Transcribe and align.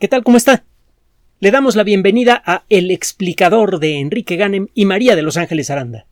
¿Qué 0.00 0.08
tal? 0.08 0.24
¿Cómo 0.24 0.36
está? 0.36 0.64
Le 1.38 1.52
damos 1.52 1.76
la 1.76 1.84
bienvenida 1.84 2.42
a 2.44 2.64
El 2.68 2.90
explicador 2.90 3.78
de 3.78 4.00
Enrique 4.00 4.34
Ganem 4.34 4.66
y 4.74 4.86
María 4.86 5.14
de 5.14 5.22
Los 5.22 5.36
Ángeles 5.36 5.70
Aranda. 5.70 6.06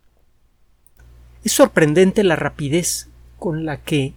Es 1.43 1.51
sorprendente 1.51 2.23
la 2.23 2.37
rapidez 2.37 3.09
con 3.39 3.65
la 3.65 3.81
que 3.81 4.13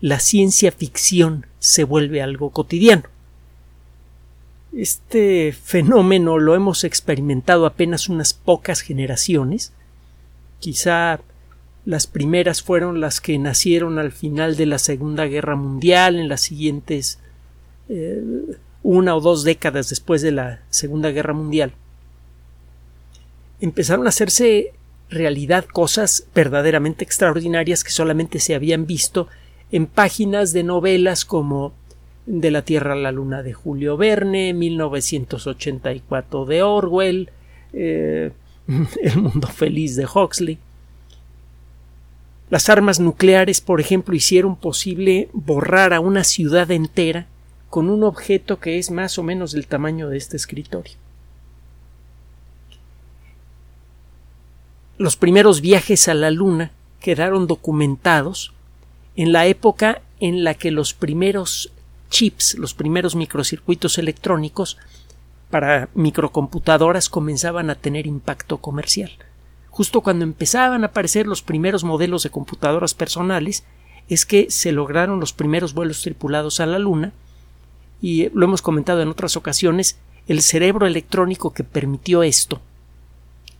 la 0.00 0.18
ciencia 0.18 0.72
ficción 0.72 1.46
se 1.58 1.84
vuelve 1.84 2.22
algo 2.22 2.50
cotidiano. 2.50 3.02
Este 4.74 5.52
fenómeno 5.52 6.38
lo 6.38 6.54
hemos 6.54 6.82
experimentado 6.82 7.66
apenas 7.66 8.08
unas 8.08 8.32
pocas 8.32 8.80
generaciones. 8.80 9.74
Quizá 10.58 11.20
las 11.84 12.06
primeras 12.06 12.62
fueron 12.62 13.02
las 13.02 13.20
que 13.20 13.38
nacieron 13.38 13.98
al 13.98 14.10
final 14.10 14.56
de 14.56 14.64
la 14.64 14.78
Segunda 14.78 15.26
Guerra 15.26 15.54
Mundial, 15.54 16.18
en 16.18 16.30
las 16.30 16.40
siguientes 16.40 17.18
eh, 17.90 18.56
una 18.82 19.14
o 19.14 19.20
dos 19.20 19.44
décadas 19.44 19.88
después 19.88 20.22
de 20.22 20.32
la 20.32 20.60
Segunda 20.70 21.10
Guerra 21.10 21.34
Mundial, 21.34 21.72
empezaron 23.60 24.06
a 24.06 24.10
hacerse 24.10 24.72
realidad 25.08 25.64
cosas 25.66 26.26
verdaderamente 26.34 27.04
extraordinarias 27.04 27.84
que 27.84 27.90
solamente 27.90 28.40
se 28.40 28.54
habían 28.54 28.86
visto 28.86 29.28
en 29.70 29.86
páginas 29.86 30.52
de 30.52 30.64
novelas 30.64 31.24
como 31.24 31.72
De 32.26 32.50
la 32.50 32.62
Tierra 32.62 32.92
a 32.92 32.96
la 32.96 33.12
Luna 33.12 33.42
de 33.42 33.52
Julio 33.52 33.96
Verne, 33.96 34.52
1984 34.54 36.44
de 36.44 36.62
Orwell, 36.62 37.30
eh, 37.72 38.32
El 39.02 39.16
Mundo 39.20 39.48
Feliz 39.48 39.96
de 39.96 40.06
Huxley. 40.06 40.58
Las 42.50 42.68
armas 42.68 43.00
nucleares, 43.00 43.60
por 43.60 43.80
ejemplo, 43.80 44.14
hicieron 44.14 44.56
posible 44.56 45.28
borrar 45.32 45.94
a 45.94 46.00
una 46.00 46.22
ciudad 46.22 46.70
entera 46.70 47.26
con 47.72 47.88
un 47.88 48.04
objeto 48.04 48.60
que 48.60 48.78
es 48.78 48.90
más 48.90 49.18
o 49.18 49.22
menos 49.22 49.52
del 49.52 49.66
tamaño 49.66 50.10
de 50.10 50.18
este 50.18 50.36
escritorio. 50.36 50.92
Los 54.98 55.16
primeros 55.16 55.62
viajes 55.62 56.06
a 56.08 56.12
la 56.12 56.30
Luna 56.30 56.72
quedaron 57.00 57.46
documentados 57.46 58.52
en 59.16 59.32
la 59.32 59.46
época 59.46 60.02
en 60.20 60.44
la 60.44 60.52
que 60.52 60.70
los 60.70 60.92
primeros 60.92 61.72
chips, 62.10 62.58
los 62.58 62.74
primeros 62.74 63.16
microcircuitos 63.16 63.96
electrónicos 63.96 64.76
para 65.48 65.88
microcomputadoras 65.94 67.08
comenzaban 67.08 67.70
a 67.70 67.74
tener 67.76 68.06
impacto 68.06 68.58
comercial. 68.58 69.12
Justo 69.70 70.02
cuando 70.02 70.24
empezaban 70.24 70.82
a 70.82 70.88
aparecer 70.88 71.26
los 71.26 71.40
primeros 71.40 71.84
modelos 71.84 72.22
de 72.22 72.28
computadoras 72.28 72.92
personales, 72.92 73.64
es 74.10 74.26
que 74.26 74.50
se 74.50 74.72
lograron 74.72 75.20
los 75.20 75.32
primeros 75.32 75.72
vuelos 75.72 76.02
tripulados 76.02 76.60
a 76.60 76.66
la 76.66 76.78
Luna 76.78 77.14
y 78.02 78.28
lo 78.30 78.44
hemos 78.44 78.60
comentado 78.60 79.00
en 79.00 79.08
otras 79.08 79.36
ocasiones, 79.36 79.96
el 80.26 80.42
cerebro 80.42 80.86
electrónico 80.86 81.54
que 81.54 81.64
permitió 81.64 82.24
esto 82.24 82.60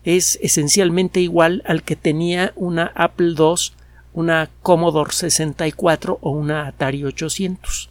es 0.04 0.38
esencialmente 0.42 1.20
igual 1.20 1.62
al 1.64 1.84
que 1.84 1.94
tenía 1.94 2.52
una 2.56 2.86
Apple 2.96 3.34
II, 3.38 3.72
una 4.12 4.50
Commodore 4.60 5.12
64 5.12 6.18
o 6.20 6.30
una 6.30 6.66
Atari 6.66 7.04
800. 7.04 7.88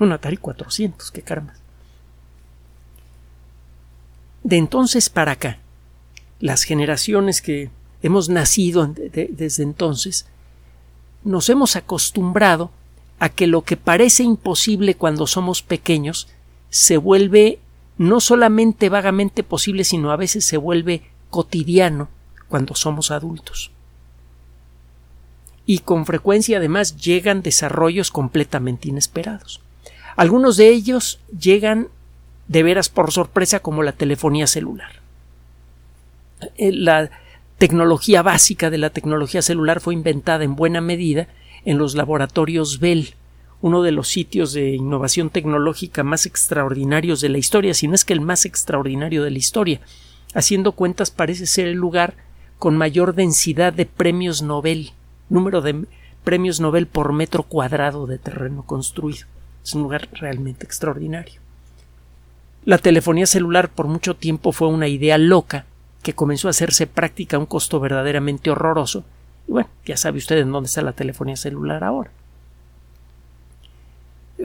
Un 0.00 0.12
Atari 0.12 0.36
400, 0.36 1.12
qué 1.12 1.22
caramba. 1.22 1.54
De 4.42 4.56
entonces 4.56 5.08
para 5.08 5.32
acá, 5.32 5.58
las 6.40 6.64
generaciones 6.64 7.40
que 7.40 7.70
hemos 8.02 8.28
nacido 8.28 8.86
desde 8.86 9.62
entonces, 9.62 10.26
nos 11.22 11.48
hemos 11.48 11.76
acostumbrado 11.76 12.70
a 13.18 13.28
que 13.28 13.46
lo 13.46 13.62
que 13.62 13.76
parece 13.76 14.22
imposible 14.22 14.94
cuando 14.94 15.26
somos 15.26 15.62
pequeños 15.62 16.28
se 16.70 16.96
vuelve 16.96 17.58
no 17.96 18.20
solamente 18.20 18.88
vagamente 18.88 19.42
posible, 19.42 19.84
sino 19.84 20.12
a 20.12 20.16
veces 20.16 20.44
se 20.44 20.56
vuelve 20.56 21.02
cotidiano 21.30 22.08
cuando 22.48 22.74
somos 22.74 23.10
adultos. 23.10 23.72
Y 25.66 25.80
con 25.80 26.06
frecuencia 26.06 26.58
además 26.58 26.96
llegan 26.96 27.42
desarrollos 27.42 28.10
completamente 28.10 28.88
inesperados. 28.88 29.60
Algunos 30.16 30.56
de 30.56 30.68
ellos 30.68 31.20
llegan 31.38 31.88
de 32.46 32.62
veras 32.62 32.88
por 32.88 33.12
sorpresa 33.12 33.60
como 33.60 33.82
la 33.82 33.92
telefonía 33.92 34.46
celular. 34.46 34.92
Eh, 36.56 36.72
la 36.72 37.10
tecnología 37.58 38.22
básica 38.22 38.70
de 38.70 38.78
la 38.78 38.90
tecnología 38.90 39.42
celular 39.42 39.80
fue 39.80 39.94
inventada 39.94 40.44
en 40.44 40.56
buena 40.56 40.80
medida 40.80 41.28
en 41.64 41.78
los 41.78 41.94
laboratorios 41.94 42.80
Bell, 42.80 43.14
uno 43.60 43.82
de 43.82 43.92
los 43.92 44.08
sitios 44.08 44.52
de 44.52 44.74
innovación 44.74 45.30
tecnológica 45.30 46.04
más 46.04 46.26
extraordinarios 46.26 47.20
de 47.20 47.28
la 47.28 47.38
historia, 47.38 47.74
si 47.74 47.88
no 47.88 47.94
es 47.94 48.04
que 48.04 48.12
el 48.12 48.20
más 48.20 48.44
extraordinario 48.44 49.24
de 49.24 49.30
la 49.30 49.38
historia. 49.38 49.80
Haciendo 50.34 50.72
cuentas 50.72 51.10
parece 51.10 51.46
ser 51.46 51.66
el 51.66 51.76
lugar 51.76 52.14
con 52.58 52.76
mayor 52.76 53.14
densidad 53.14 53.72
de 53.72 53.86
premios 53.86 54.42
Nobel, 54.42 54.92
número 55.28 55.60
de 55.60 55.86
premios 56.24 56.60
Nobel 56.60 56.86
por 56.86 57.12
metro 57.12 57.42
cuadrado 57.42 58.06
de 58.06 58.18
terreno 58.18 58.62
construido. 58.62 59.26
Es 59.64 59.74
un 59.74 59.82
lugar 59.82 60.08
realmente 60.12 60.64
extraordinario. 60.64 61.40
La 62.64 62.78
telefonía 62.78 63.26
celular 63.26 63.70
por 63.70 63.86
mucho 63.86 64.14
tiempo 64.14 64.52
fue 64.52 64.68
una 64.68 64.88
idea 64.88 65.18
loca 65.18 65.66
que 66.02 66.14
comenzó 66.14 66.48
a 66.48 66.50
hacerse 66.50 66.86
práctica 66.86 67.36
a 67.36 67.40
un 67.40 67.46
costo 67.46 67.80
verdaderamente 67.80 68.50
horroroso 68.50 69.04
y 69.48 69.52
bueno, 69.52 69.68
ya 69.84 69.96
sabe 69.96 70.18
usted 70.18 70.38
en 70.38 70.52
dónde 70.52 70.66
está 70.66 70.82
la 70.82 70.92
telefonía 70.92 71.36
celular 71.36 71.82
ahora. 71.82 72.10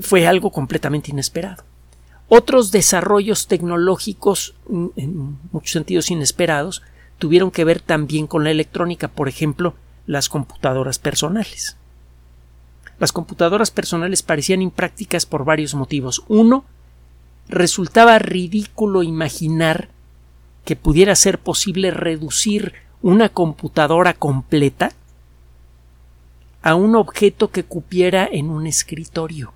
Fue 0.01 0.25
algo 0.25 0.49
completamente 0.49 1.11
inesperado. 1.11 1.63
Otros 2.29 2.71
desarrollos 2.71 3.47
tecnológicos, 3.47 4.55
mm, 4.67 4.87
en 4.95 5.37
muchos 5.51 5.71
sentidos 5.71 6.09
inesperados, 6.09 6.81
tuvieron 7.19 7.51
que 7.51 7.65
ver 7.65 7.81
también 7.81 8.27
con 8.27 8.43
la 8.43 8.51
electrónica, 8.51 9.09
por 9.09 9.27
ejemplo, 9.27 9.75
las 10.07 10.29
computadoras 10.29 10.99
personales. 10.99 11.77
Las 12.97 13.11
computadoras 13.11 13.71
personales 13.71 14.23
parecían 14.23 14.61
imprácticas 14.61 15.25
por 15.25 15.43
varios 15.43 15.75
motivos. 15.75 16.23
Uno, 16.27 16.65
resultaba 17.49 18.19
ridículo 18.19 19.03
imaginar 19.03 19.89
que 20.63 20.77
pudiera 20.77 21.15
ser 21.15 21.39
posible 21.39 21.91
reducir 21.91 22.73
una 23.03 23.29
computadora 23.29 24.13
completa 24.13 24.91
a 26.63 26.75
un 26.75 26.95
objeto 26.95 27.51
que 27.51 27.63
cupiera 27.63 28.27
en 28.31 28.49
un 28.49 28.65
escritorio. 28.65 29.53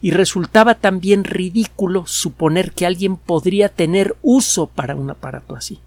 Y 0.00 0.12
resultaba 0.12 0.76
también 0.76 1.24
ridículo 1.24 2.06
suponer 2.06 2.72
que 2.72 2.86
alguien 2.86 3.16
podría 3.16 3.68
tener 3.68 4.14
uso 4.22 4.68
para 4.68 4.94
un 4.94 5.10
aparato 5.10 5.56
así. 5.56 5.80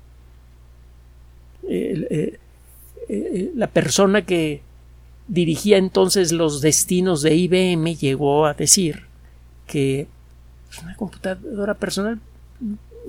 Eh, 1.64 2.40
eh, 3.08 3.52
la 3.56 3.68
persona 3.68 4.24
que 4.24 4.62
dirigía 5.28 5.78
entonces 5.78 6.32
los 6.32 6.62
destinos 6.62 7.22
de 7.22 7.36
IBM 7.36 7.96
llegó 7.96 8.46
a 8.46 8.54
decir 8.54 9.04
que 9.68 10.08
una 10.82 10.96
computadora 10.96 11.76
personal 11.76 12.20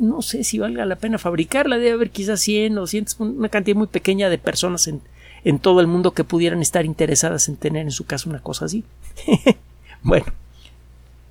no 0.00 0.22
sé 0.22 0.44
si 0.44 0.58
valga 0.58 0.84
la 0.84 0.96
pena 0.96 1.18
fabricarla, 1.18 1.78
debe 1.78 1.92
haber 1.92 2.10
quizás 2.10 2.40
100 2.40 2.78
o 2.78 2.86
100, 2.86 3.06
una 3.18 3.48
cantidad 3.48 3.76
muy 3.76 3.86
pequeña 3.86 4.28
de 4.28 4.38
personas 4.38 4.86
en, 4.88 5.00
en 5.44 5.58
todo 5.58 5.80
el 5.80 5.86
mundo 5.86 6.12
que 6.12 6.24
pudieran 6.24 6.60
estar 6.62 6.84
interesadas 6.84 7.48
en 7.48 7.56
tener 7.56 7.82
en 7.82 7.92
su 7.92 8.04
casa 8.04 8.28
una 8.28 8.40
cosa 8.40 8.64
así. 8.66 8.84
bueno, 10.02 10.26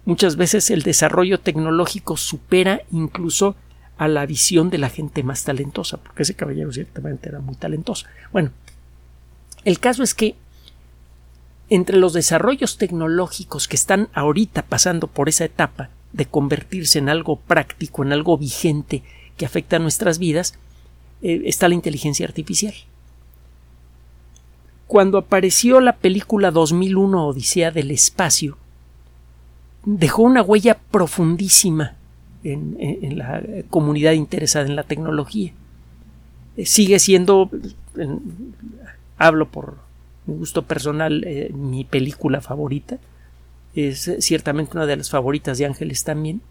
muchas 0.06 0.36
veces 0.36 0.70
el 0.70 0.84
desarrollo 0.84 1.40
tecnológico 1.40 2.18
supera 2.18 2.82
incluso 2.92 3.56
a 3.98 4.08
la 4.08 4.26
visión 4.26 4.70
de 4.70 4.78
la 4.78 4.90
gente 4.90 5.24
más 5.24 5.44
talentosa, 5.44 5.98
porque 5.98 6.24
ese 6.24 6.34
caballero 6.34 6.72
ciertamente 6.72 7.30
era 7.30 7.40
muy 7.40 7.56
talentoso. 7.56 8.06
Bueno, 8.32 8.52
el 9.64 9.80
caso 9.80 10.04
es 10.04 10.14
que 10.14 10.36
entre 11.70 11.98
los 11.98 12.14
desarrollos 12.14 12.78
tecnológicos 12.78 13.68
que 13.68 13.76
están 13.76 14.10
ahorita 14.14 14.64
pasando 14.64 15.08
por 15.08 15.30
esa 15.30 15.46
etapa, 15.46 15.90
de 16.16 16.26
convertirse 16.26 17.00
en 17.00 17.10
algo 17.10 17.36
práctico, 17.36 18.04
en 18.04 18.14
algo 18.14 18.38
vigente 18.38 19.04
que 19.36 19.46
afecta 19.46 19.76
a 19.76 19.80
nuestras 19.80 20.18
vidas, 20.18 20.58
eh, 21.22 21.42
está 21.46 21.68
la 21.68 21.76
inteligencia 21.76 22.26
artificial. 22.26 22.74
Cuando 24.88 25.18
apareció 25.18 25.82
la 25.82 25.98
película 25.98 26.52
2001 26.52 27.28
Odisea 27.28 27.72
del 27.72 27.92
Espacio, 27.92 28.58
dejó 29.84 30.24
una 30.24 30.42
huella 30.42 30.78
profundísima 30.90 31.96
en, 32.44 33.18
la 33.18 33.42
comunidad 33.70 34.14
interesada 34.14 34.68
en 34.68 34.76
la 34.78 34.84
tecnología. 34.84 35.52
Eh, 36.56 36.66
sigue 36.66 37.00
siendo, 37.00 37.50
hablo 39.18 39.50
por 39.50 39.78
mi 40.28 40.36
gusto 40.36 40.62
personal, 40.62 41.24
eh, 41.26 41.52
mi 41.54 41.84
película 41.84 42.40
favorita 42.40 43.00
es 43.76 44.10
ciertamente 44.20 44.72
una 44.76 44.86
de 44.86 44.98
las 44.98 45.10
favoritas 45.10 45.58
de 45.58 45.66
Ángeles 45.66 46.04
también, 46.04 46.42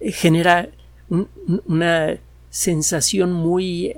eh, 0.00 0.12
genera 0.12 0.68
una 1.66 2.18
sensación 2.50 3.32
muy 3.32 3.94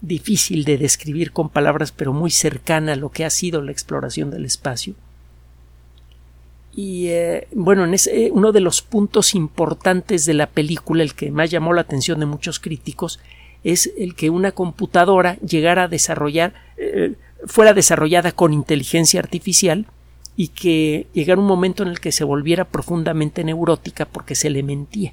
difícil 0.00 0.64
de 0.64 0.78
describir 0.78 1.32
con 1.32 1.48
palabras, 1.48 1.92
pero 1.92 2.12
muy 2.12 2.30
cercana 2.30 2.92
a 2.92 2.96
lo 2.96 3.10
que 3.10 3.24
ha 3.24 3.30
sido 3.30 3.62
la 3.62 3.72
exploración 3.72 4.30
del 4.30 4.44
espacio. 4.44 4.94
Y 6.76 7.06
eh, 7.08 7.46
bueno, 7.52 7.86
uno 8.32 8.52
de 8.52 8.60
los 8.60 8.82
puntos 8.82 9.34
importantes 9.34 10.24
de 10.24 10.34
la 10.34 10.48
película, 10.48 11.04
el 11.04 11.14
que 11.14 11.30
más 11.30 11.50
llamó 11.50 11.72
la 11.72 11.82
atención 11.82 12.18
de 12.18 12.26
muchos 12.26 12.58
críticos, 12.58 13.20
es 13.62 13.92
el 13.96 14.14
que 14.14 14.28
una 14.28 14.52
computadora 14.52 15.36
llegara 15.36 15.84
a 15.84 15.88
desarrollar, 15.88 16.52
eh, 16.76 17.14
fuera 17.46 17.74
desarrollada 17.74 18.32
con 18.32 18.52
inteligencia 18.52 19.20
artificial 19.20 19.86
y 20.36 20.48
que 20.48 21.06
llegara 21.12 21.40
un 21.40 21.46
momento 21.46 21.82
en 21.82 21.90
el 21.90 22.00
que 22.00 22.12
se 22.12 22.24
volviera 22.24 22.64
profundamente 22.64 23.44
neurótica 23.44 24.04
porque 24.04 24.34
se 24.34 24.50
le 24.50 24.62
mentía. 24.62 25.12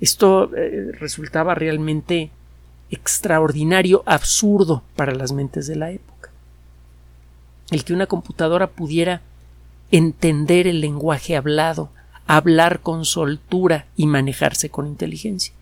Esto 0.00 0.50
eh, 0.56 0.92
resultaba 0.98 1.54
realmente 1.54 2.30
extraordinario, 2.90 4.02
absurdo 4.06 4.82
para 4.96 5.14
las 5.14 5.32
mentes 5.32 5.66
de 5.66 5.76
la 5.76 5.90
época. 5.90 6.30
El 7.70 7.84
que 7.84 7.94
una 7.94 8.06
computadora 8.06 8.68
pudiera 8.68 9.22
entender 9.90 10.66
el 10.66 10.80
lenguaje 10.80 11.36
hablado, 11.36 11.90
hablar 12.26 12.80
con 12.80 13.04
soltura 13.04 13.86
y 13.96 14.06
manejarse 14.06 14.70
con 14.70 14.86
inteligencia. 14.86 15.52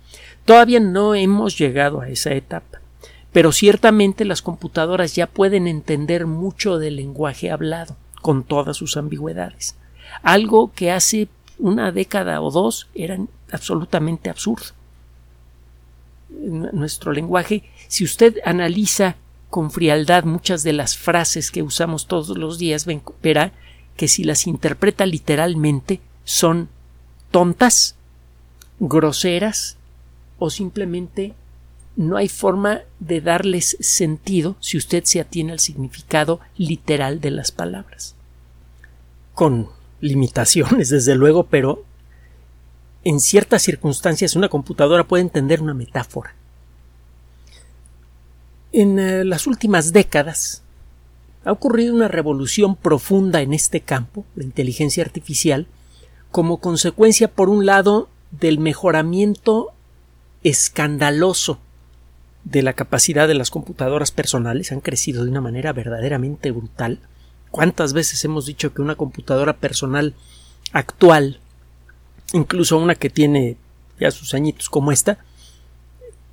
Todavía 0.45 0.81
no 0.81 1.15
hemos 1.15 1.59
llegado 1.59 2.01
a 2.01 2.09
esa 2.09 2.33
etapa, 2.33 2.81
pero 3.33 3.53
ciertamente 3.53 4.25
las 4.25 4.43
computadoras 4.43 5.15
ya 5.15 5.27
pueden 5.27 5.67
entender 5.67 6.27
mucho 6.27 6.79
del 6.79 6.97
lenguaje 6.97 7.51
hablado, 7.51 7.97
con 8.21 8.45
todas 8.45 8.77
sus 8.77 8.97
ambigüedades, 8.97 9.75
algo 10.23 10.73
que 10.75 10.93
hace 10.93 11.29
una 11.59 11.93
década 11.93 12.41
o 12.41 12.51
dos 12.51 12.89
era 12.95 13.19
absolutamente 13.51 14.31
absurdo. 14.31 14.67
Nuestro 16.31 17.13
lenguaje, 17.13 17.65
si 17.89 18.05
usted 18.05 18.39
analiza 18.45 19.17
con 19.51 19.71
frialdad 19.71 20.25
muchas 20.25 20.63
de 20.63 20.73
las 20.73 20.97
frases 20.97 21.51
que 21.51 21.63
usamos 21.63 22.07
todos 22.07 22.37
los 22.37 22.59
días, 22.59 22.87
verá 23.23 23.53
que 23.97 24.09
si 24.09 24.25
las 24.25 24.47
interpreta 24.47 25.05
literalmente 25.05 26.01
son 26.25 26.69
tontas, 27.31 27.97
groseras 28.81 29.77
o 30.39 30.51
simplemente 30.51 31.35
no 31.97 32.17
hay 32.17 32.29
forma 32.29 32.81
de 33.01 33.21
darles 33.21 33.77
sentido 33.81 34.57
si 34.61 34.79
usted 34.79 35.05
se 35.05 35.21
atiene 35.21 35.53
al 35.53 35.61
significado 35.61 36.41
literal 36.57 37.21
de 37.21 37.31
las 37.31 37.53
palabras. 37.53 38.15
Con 39.35 39.69
limitaciones, 40.01 40.89
desde 40.91 41.15
luego, 41.15 41.45
pero 41.45 41.85
en 43.05 43.21
ciertas 43.21 43.63
circunstancias 43.63 44.37
una 44.37 44.49
computadora 44.49 45.05
puede 45.05 45.23
entender 45.23 45.61
una 45.61 45.75
metáfora. 45.75 46.35
En 48.73 48.99
eh, 48.99 49.25
las 49.25 49.47
últimas 49.47 49.93
décadas 49.93 50.63
ha 51.45 51.53
ocurrido 51.53 51.95
una 51.95 52.09
revolución 52.09 52.77
profunda 52.77 53.43
en 53.43 53.53
este 53.53 53.81
campo, 53.81 54.25
la 54.35 54.45
inteligencia 54.45 55.05
artificial, 55.05 55.67
como 56.31 56.59
consecuencia, 56.59 57.29
por 57.29 57.51
un 57.51 57.67
lado, 57.67 58.09
del 58.31 58.59
mejoramiento 58.59 59.73
escandaloso 60.43 61.59
de 62.45 62.63
la 62.63 62.73
capacidad 62.73 63.29
de 63.29 63.35
las 63.35 63.51
computadoras 63.51 64.11
personales 64.11 64.73
han 64.73 64.81
crecido 64.81 65.25
de 65.25 65.31
una 65.31 65.41
manera 65.41 65.73
verdaderamente 65.73 66.51
brutal. 66.51 66.99
¿Cuántas 67.51 67.93
veces 67.93 68.25
hemos 68.25 68.47
dicho 68.47 68.73
que 68.75 68.83
una 68.83 68.97
computadora 68.97 69.57
personal 69.57 70.15
actual, 70.73 71.39
incluso 72.33 72.79
una 72.79 72.95
que 72.95 73.11
tiene 73.11 73.57
ya 74.01 74.11
sus 74.11 74.35
añitos 74.35 74.71
como 74.71 74.91
esta, 74.91 75.19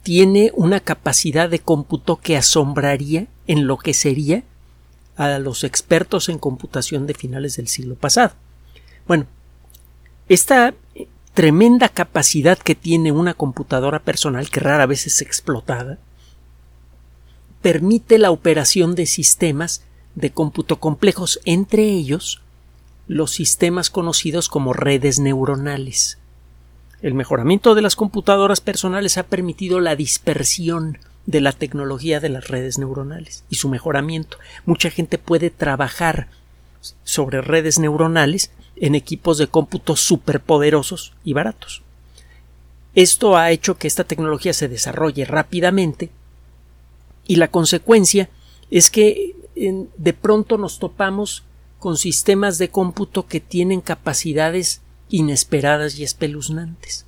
tiene 0.04 0.52
una 0.56 0.80
capacidad 0.80 1.50
de 1.50 1.60
cómputo 1.60 2.18
que 2.18 2.38
asombraría, 2.38 3.28
enloquecería 3.48 4.44
a 5.18 5.38
los 5.38 5.64
expertos 5.64 6.30
en 6.30 6.40
computación 6.40 7.06
de 7.06 7.14
finales 7.14 7.58
del 7.58 7.68
siglo 7.68 7.96
pasado. 7.96 8.34
Bueno, 9.06 9.28
esta 10.30 10.74
tremenda 11.40 11.88
capacidad 11.88 12.58
que 12.58 12.76
tiene 12.76 13.14
una 13.14 13.34
computadora 13.34 14.00
personal, 14.00 14.50
que 14.50 14.60
rara 14.60 14.86
vez 14.86 15.08
es 15.08 15.22
explotada, 15.22 15.98
permite 17.62 18.18
la 18.18 18.32
operación 18.32 18.94
de 18.94 19.06
sistemas 19.06 19.82
de 20.16 20.32
cómputo 20.32 20.82
complejos, 20.82 21.40
entre 21.46 21.84
ellos 21.84 22.42
los 23.08 23.32
sistemas 23.32 23.90
conocidos 23.90 24.50
como 24.50 24.74
redes 24.74 25.20
neuronales. 25.20 26.18
El 27.02 27.14
mejoramiento 27.14 27.74
de 27.74 27.84
las 27.84 27.96
computadoras 27.96 28.60
personales 28.60 29.18
ha 29.18 29.24
permitido 29.24 29.80
la 29.80 29.96
dispersión 29.96 30.98
de 31.26 31.40
la 31.40 31.54
tecnología 31.54 32.20
de 32.20 32.28
las 32.28 32.50
redes 32.50 32.78
neuronales 32.80 33.46
y 33.50 33.56
su 33.56 33.70
mejoramiento. 33.70 34.40
Mucha 34.66 34.90
gente 34.90 35.18
puede 35.18 35.52
trabajar 35.52 36.28
sobre 37.06 37.40
redes 37.40 37.80
neuronales 37.80 38.52
en 38.80 38.96
equipos 38.96 39.38
de 39.38 39.48
cómputo 39.48 39.96
superpoderosos 39.96 41.14
y 41.24 41.34
baratos. 41.34 41.81
Esto 42.96 43.38
ha 43.38 43.52
hecho 43.52 43.78
que 43.78 43.88
esta 43.88 44.04
tecnología 44.04 44.54
se 44.54 44.68
desarrolle 44.68 45.26
rápidamente 45.26 46.10
y 47.28 47.36
la 47.36 47.50
consecuencia 47.50 48.30
es 48.72 48.90
que 48.90 49.36
de 49.56 50.14
pronto 50.14 50.58
nos 50.58 50.80
topamos 50.80 51.44
con 51.80 51.98
sistemas 51.98 52.58
de 52.58 52.70
cómputo 52.70 53.28
que 53.28 53.40
tienen 53.40 53.81
capacidades 53.81 54.81
inesperadas 55.10 55.98
y 56.00 56.04
espeluznantes. 56.04 57.06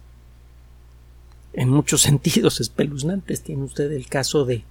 En 1.53 1.69
muchos 1.69 2.01
sentidos 2.03 2.59
espeluznantes. 2.61 3.41
Tiene 3.41 3.63
usted 3.63 3.91
el 3.91 4.07
caso 4.07 4.45
de 4.45 4.63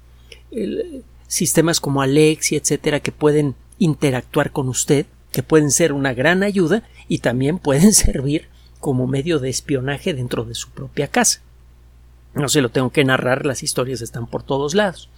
sistemas 1.28 1.80
como 1.80 2.02
Alexia, 2.02 2.58
etcétera, 2.58 3.00
que 3.00 3.12
pueden 3.12 3.54
interactuar 3.78 4.52
con 4.52 4.68
usted 4.68 5.06
que 5.32 5.42
pueden 5.42 5.70
ser 5.70 5.92
una 5.92 6.14
gran 6.14 6.42
ayuda 6.42 6.82
y 7.08 7.18
también 7.18 7.58
pueden 7.58 7.92
servir 7.94 8.48
como 8.80 9.06
medio 9.06 9.38
de 9.38 9.50
espionaje 9.50 10.14
dentro 10.14 10.44
de 10.44 10.54
su 10.54 10.70
propia 10.70 11.08
casa. 11.08 11.42
No 12.34 12.48
se 12.48 12.60
lo 12.60 12.68
tengo 12.68 12.90
que 12.90 13.04
narrar, 13.04 13.44
las 13.44 13.62
historias 13.62 14.00
están 14.00 14.26
por 14.26 14.42
todos 14.42 14.74
lados. 14.74 15.08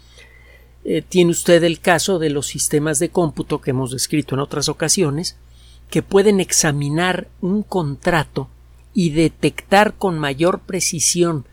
Eh, 0.84 1.02
tiene 1.06 1.30
usted 1.30 1.62
el 1.62 1.78
caso 1.78 2.18
de 2.18 2.30
los 2.30 2.46
sistemas 2.46 2.98
de 2.98 3.10
cómputo 3.10 3.60
que 3.60 3.70
hemos 3.70 3.92
descrito 3.92 4.34
en 4.34 4.40
otras 4.40 4.68
ocasiones, 4.68 5.36
que 5.90 6.02
pueden 6.02 6.40
examinar 6.40 7.28
un 7.40 7.62
contrato 7.62 8.48
y 8.94 9.10
detectar 9.10 9.94
con 9.94 10.18
mayor 10.18 10.60
precisión 10.60 11.44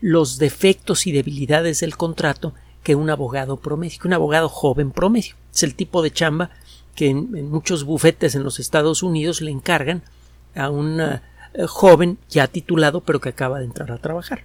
los 0.00 0.38
defectos 0.38 1.06
y 1.06 1.12
debilidades 1.12 1.80
del 1.80 1.96
contrato 1.96 2.54
que 2.82 2.94
un 2.94 3.10
abogado 3.10 3.58
promedio, 3.58 3.98
que 4.00 4.08
un 4.08 4.14
abogado 4.14 4.48
joven 4.48 4.92
promedio. 4.92 5.34
Es 5.52 5.64
el 5.64 5.74
tipo 5.74 6.00
de 6.02 6.12
chamba 6.12 6.50
que 6.98 7.10
en, 7.10 7.48
muchos 7.48 7.84
bufetes 7.84 8.34
en 8.34 8.42
los 8.42 8.58
Estados 8.58 9.04
Unidos 9.04 9.40
le 9.40 9.52
encargan 9.52 10.02
a 10.56 10.68
un 10.68 11.00
eh, 11.00 11.20
joven 11.68 12.18
ya 12.28 12.48
titulado 12.48 13.02
pero 13.02 13.20
que 13.20 13.28
acaba 13.28 13.60
de 13.60 13.66
entrar 13.66 13.92
a 13.92 13.98
trabajar. 13.98 14.42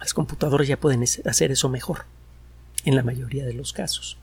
Las 0.00 0.14
computadoras 0.14 0.66
ya 0.66 0.80
pueden 0.80 1.04
hacer 1.26 1.52
eso 1.52 1.68
mejor 1.68 2.06
en 2.86 2.96
la 2.96 3.02
mayoría 3.02 3.44
de 3.44 3.52
los 3.52 3.74
casos. 3.74 4.16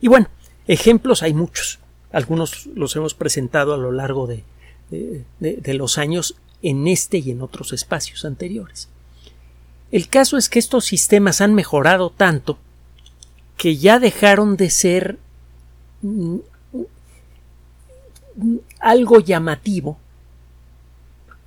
Y 0.00 0.08
bueno, 0.08 0.28
ejemplos 0.66 1.22
hay 1.22 1.34
muchos. 1.34 1.80
Algunos 2.12 2.64
los 2.74 2.96
hemos 2.96 3.12
presentado 3.12 3.74
a 3.74 3.76
lo 3.76 3.92
largo 3.92 4.26
de, 4.26 4.42
de, 4.88 5.74
los 5.74 5.98
años 5.98 6.34
en 6.62 6.88
este 6.88 7.18
y 7.18 7.30
en 7.30 7.42
otros 7.42 7.74
espacios 7.74 8.24
anteriores. 8.24 8.88
El 9.92 10.08
caso 10.08 10.38
es 10.38 10.48
que 10.48 10.60
estos 10.60 10.86
sistemas 10.86 11.42
han 11.42 11.52
mejorado 11.52 12.08
tanto 12.08 12.56
que 13.58 13.76
ya 13.76 13.98
dejaron 13.98 14.56
de 14.56 14.70
ser 14.70 15.18
algo 18.80 19.20
llamativo, 19.20 19.98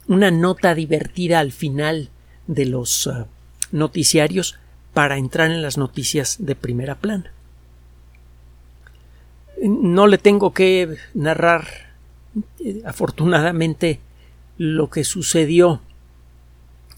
una 0.07 0.31
nota 0.31 0.75
divertida 0.75 1.39
al 1.39 1.51
final 1.51 2.09
de 2.47 2.65
los 2.65 3.07
uh, 3.07 3.25
noticiarios 3.71 4.57
para 4.93 5.17
entrar 5.17 5.51
en 5.51 5.61
las 5.61 5.77
noticias 5.77 6.37
de 6.39 6.55
primera 6.55 6.95
plana. 6.95 7.31
No 9.61 10.07
le 10.07 10.17
tengo 10.17 10.53
que 10.53 10.97
narrar 11.13 11.67
eh, 12.63 12.81
afortunadamente 12.85 13.99
lo 14.57 14.89
que 14.89 15.03
sucedió 15.03 15.81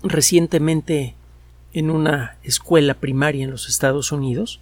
recientemente 0.03 1.15
en 1.73 1.89
una 1.89 2.37
escuela 2.43 2.95
primaria 2.95 3.43
en 3.43 3.51
los 3.51 3.69
Estados 3.69 4.11
Unidos. 4.11 4.59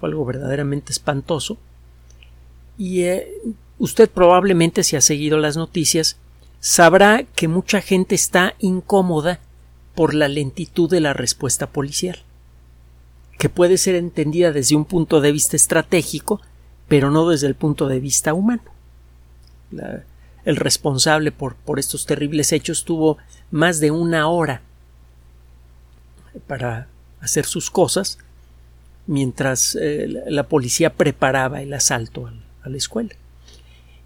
Fue 0.00 0.08
algo 0.08 0.24
verdaderamente 0.24 0.92
espantoso. 0.92 1.58
Y 2.78 3.02
eh, 3.02 3.28
usted 3.78 4.10
probablemente, 4.10 4.82
si 4.82 4.96
ha 4.96 5.00
seguido 5.00 5.38
las 5.38 5.56
noticias, 5.56 6.16
sabrá 6.60 7.24
que 7.24 7.48
mucha 7.48 7.80
gente 7.80 8.14
está 8.14 8.54
incómoda 8.58 9.40
por 9.94 10.14
la 10.14 10.28
lentitud 10.28 10.90
de 10.90 11.00
la 11.00 11.12
respuesta 11.12 11.66
policial, 11.68 12.18
que 13.38 13.48
puede 13.48 13.78
ser 13.78 13.94
entendida 13.94 14.52
desde 14.52 14.76
un 14.76 14.84
punto 14.84 15.20
de 15.20 15.32
vista 15.32 15.56
estratégico, 15.56 16.40
pero 16.88 17.10
no 17.10 17.28
desde 17.28 17.46
el 17.46 17.54
punto 17.54 17.88
de 17.88 18.00
vista 18.00 18.34
humano. 18.34 18.62
el 20.44 20.56
responsable 20.56 21.32
por, 21.32 21.56
por 21.56 21.78
estos 21.78 22.06
terribles 22.06 22.52
hechos 22.52 22.84
tuvo 22.84 23.18
más 23.50 23.80
de 23.80 23.90
una 23.90 24.28
hora 24.28 24.62
para 26.46 26.88
hacer 27.20 27.46
sus 27.46 27.70
cosas 27.70 28.18
mientras 29.06 29.76
eh, 29.80 30.06
la 30.28 30.48
policía 30.48 30.94
preparaba 30.94 31.62
el 31.62 31.72
asalto 31.72 32.26
al, 32.26 32.45
a 32.66 32.68
la 32.68 32.76
escuela. 32.76 33.14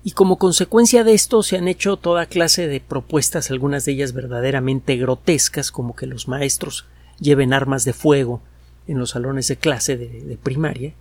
Y 0.02 0.12
como 0.12 0.38
consecuencia 0.38 1.05
de 1.05 1.12
esto 1.12 1.43
se 1.43 1.59
han 1.59 1.69
hecho 1.69 1.97
toda 1.97 2.26
clase 2.26 2.69
de 2.69 2.81
propuestas, 2.81 3.50
algunas 3.50 3.85
de 3.85 3.93
ellas 3.93 4.12
verdaderamente 4.12 4.97
grotescas, 4.97 5.71
como 5.71 5.95
que 5.95 6.07
los 6.07 6.26
maestros 6.26 6.87
lleven 7.19 7.52
armas 7.52 7.85
de 7.85 7.93
fuego 7.93 8.40
en 8.87 8.99
los 8.99 9.11
salones 9.11 9.47
de 9.49 9.57
clase 9.57 9.97
de, 9.99 10.38
primaria. 10.43 10.95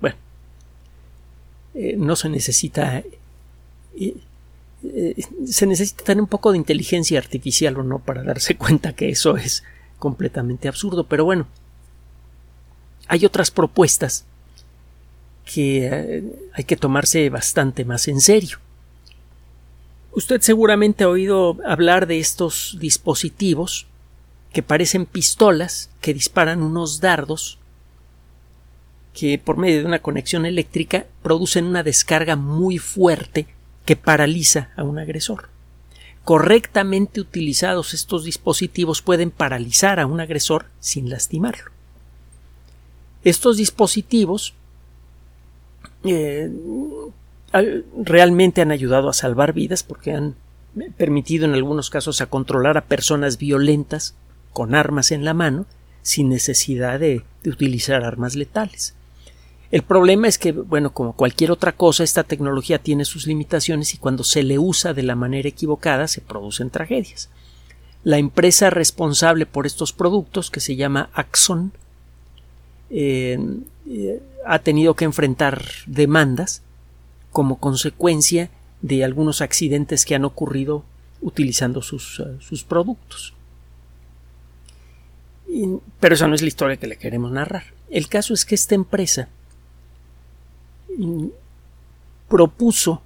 bueno, 0.00 0.16
eh, 1.74 1.94
no 1.96 2.16
se 2.16 2.28
necesita. 2.28 2.98
Eh, 2.98 4.16
eh, 4.84 5.14
se 5.46 5.66
necesita 5.66 6.02
tener 6.02 6.20
un 6.20 6.26
poco 6.26 6.50
de 6.50 6.58
inteligencia 6.58 7.20
artificial 7.20 7.78
o 7.78 7.84
no 7.84 8.00
para 8.00 8.24
darse 8.24 8.56
cuenta 8.58 8.94
que 8.94 9.10
eso 9.10 9.36
es 9.36 9.62
completamente 10.00 10.66
absurdo. 10.66 11.04
Pero 11.04 11.24
bueno, 11.24 11.46
hay 13.06 13.24
otras 13.24 13.52
propuestas 13.52 14.24
que 15.44 15.86
eh, 15.86 16.24
hay 16.52 16.64
que 16.64 16.76
tomarse 16.76 17.28
bastante 17.30 17.84
más 17.84 18.08
en 18.08 18.20
serio. 18.20 18.58
Usted 20.12 20.40
seguramente 20.42 21.04
ha 21.04 21.08
oído 21.08 21.56
hablar 21.64 22.06
de 22.06 22.18
estos 22.18 22.76
dispositivos 22.78 23.86
que 24.52 24.62
parecen 24.62 25.06
pistolas 25.06 25.90
que 26.00 26.12
disparan 26.12 26.62
unos 26.62 27.00
dardos 27.00 27.58
que 29.14 29.38
por 29.38 29.56
medio 29.56 29.80
de 29.80 29.86
una 29.86 30.00
conexión 30.00 30.46
eléctrica 30.46 31.06
producen 31.22 31.66
una 31.66 31.82
descarga 31.82 32.36
muy 32.36 32.78
fuerte 32.78 33.46
que 33.84 33.96
paraliza 33.96 34.70
a 34.76 34.84
un 34.84 34.98
agresor. 34.98 35.48
Correctamente 36.24 37.20
utilizados 37.20 37.94
estos 37.94 38.24
dispositivos 38.24 39.02
pueden 39.02 39.30
paralizar 39.30 39.98
a 39.98 40.06
un 40.06 40.20
agresor 40.20 40.66
sin 40.80 41.10
lastimarlo. 41.10 41.70
Estos 43.24 43.56
dispositivos 43.56 44.54
eh, 46.04 46.50
realmente 48.02 48.62
han 48.62 48.70
ayudado 48.70 49.08
a 49.08 49.12
salvar 49.12 49.52
vidas 49.52 49.82
porque 49.82 50.12
han 50.12 50.34
permitido 50.96 51.44
en 51.44 51.52
algunos 51.52 51.90
casos 51.90 52.20
a 52.20 52.26
controlar 52.26 52.78
a 52.78 52.86
personas 52.86 53.38
violentas 53.38 54.14
con 54.52 54.74
armas 54.74 55.12
en 55.12 55.24
la 55.24 55.34
mano 55.34 55.66
sin 56.02 56.28
necesidad 56.28 56.98
de, 56.98 57.24
utilizar 57.44 58.04
armas 58.04 58.36
letales. 58.36 58.94
El 59.70 59.82
problema 59.82 60.28
es 60.28 60.38
que, 60.38 60.52
bueno, 60.52 60.92
como 60.92 61.14
cualquier 61.14 61.50
otra 61.50 61.72
cosa, 61.72 62.04
esta 62.04 62.24
tecnología 62.24 62.78
tiene 62.78 63.04
sus 63.04 63.26
limitaciones 63.26 63.94
y 63.94 63.98
cuando 63.98 64.22
se 64.22 64.42
le 64.42 64.58
usa 64.58 64.94
de 64.94 65.02
la 65.02 65.16
manera 65.16 65.48
equivocada 65.48 66.08
se 66.08 66.20
producen 66.20 66.70
tragedias. 66.70 67.30
La 68.04 68.18
empresa 68.18 68.68
responsable 68.68 69.46
por 69.46 69.66
estos 69.66 69.92
productos, 69.92 70.50
que 70.50 70.60
se 70.60 70.76
llama 70.76 71.08
Axon, 71.14 71.72
eh, 72.90 73.38
eh, 73.88 74.22
ha 74.46 74.58
tenido 74.60 74.94
que 74.94 75.04
enfrentar 75.04 75.62
demandas 75.86 76.62
como 77.30 77.58
consecuencia 77.58 78.50
de 78.82 79.04
algunos 79.04 79.40
accidentes 79.40 80.04
que 80.04 80.14
han 80.14 80.24
ocurrido 80.24 80.84
utilizando 81.20 81.82
sus, 81.82 82.20
eh, 82.20 82.36
sus 82.40 82.64
productos. 82.64 83.34
pero 86.00 86.14
esa 86.14 86.26
no 86.26 86.34
es 86.34 86.40
la 86.40 86.48
historia 86.48 86.78
que 86.78 86.86
le 86.86 86.96
queremos 86.96 87.30
narrar. 87.30 87.64
El 87.90 88.08
caso 88.08 88.32
es 88.32 88.46
que 88.46 88.54
esta 88.54 88.74
empresa 88.74 89.28
mm, 90.96 91.26
propuso 92.28 93.02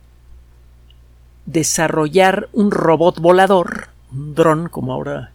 desarrollar 1.44 2.48
un 2.52 2.70
robot 2.70 3.18
volador, 3.18 3.88
un 4.12 4.34
dron, 4.36 4.68
como 4.68 4.92
ahora 4.92 5.32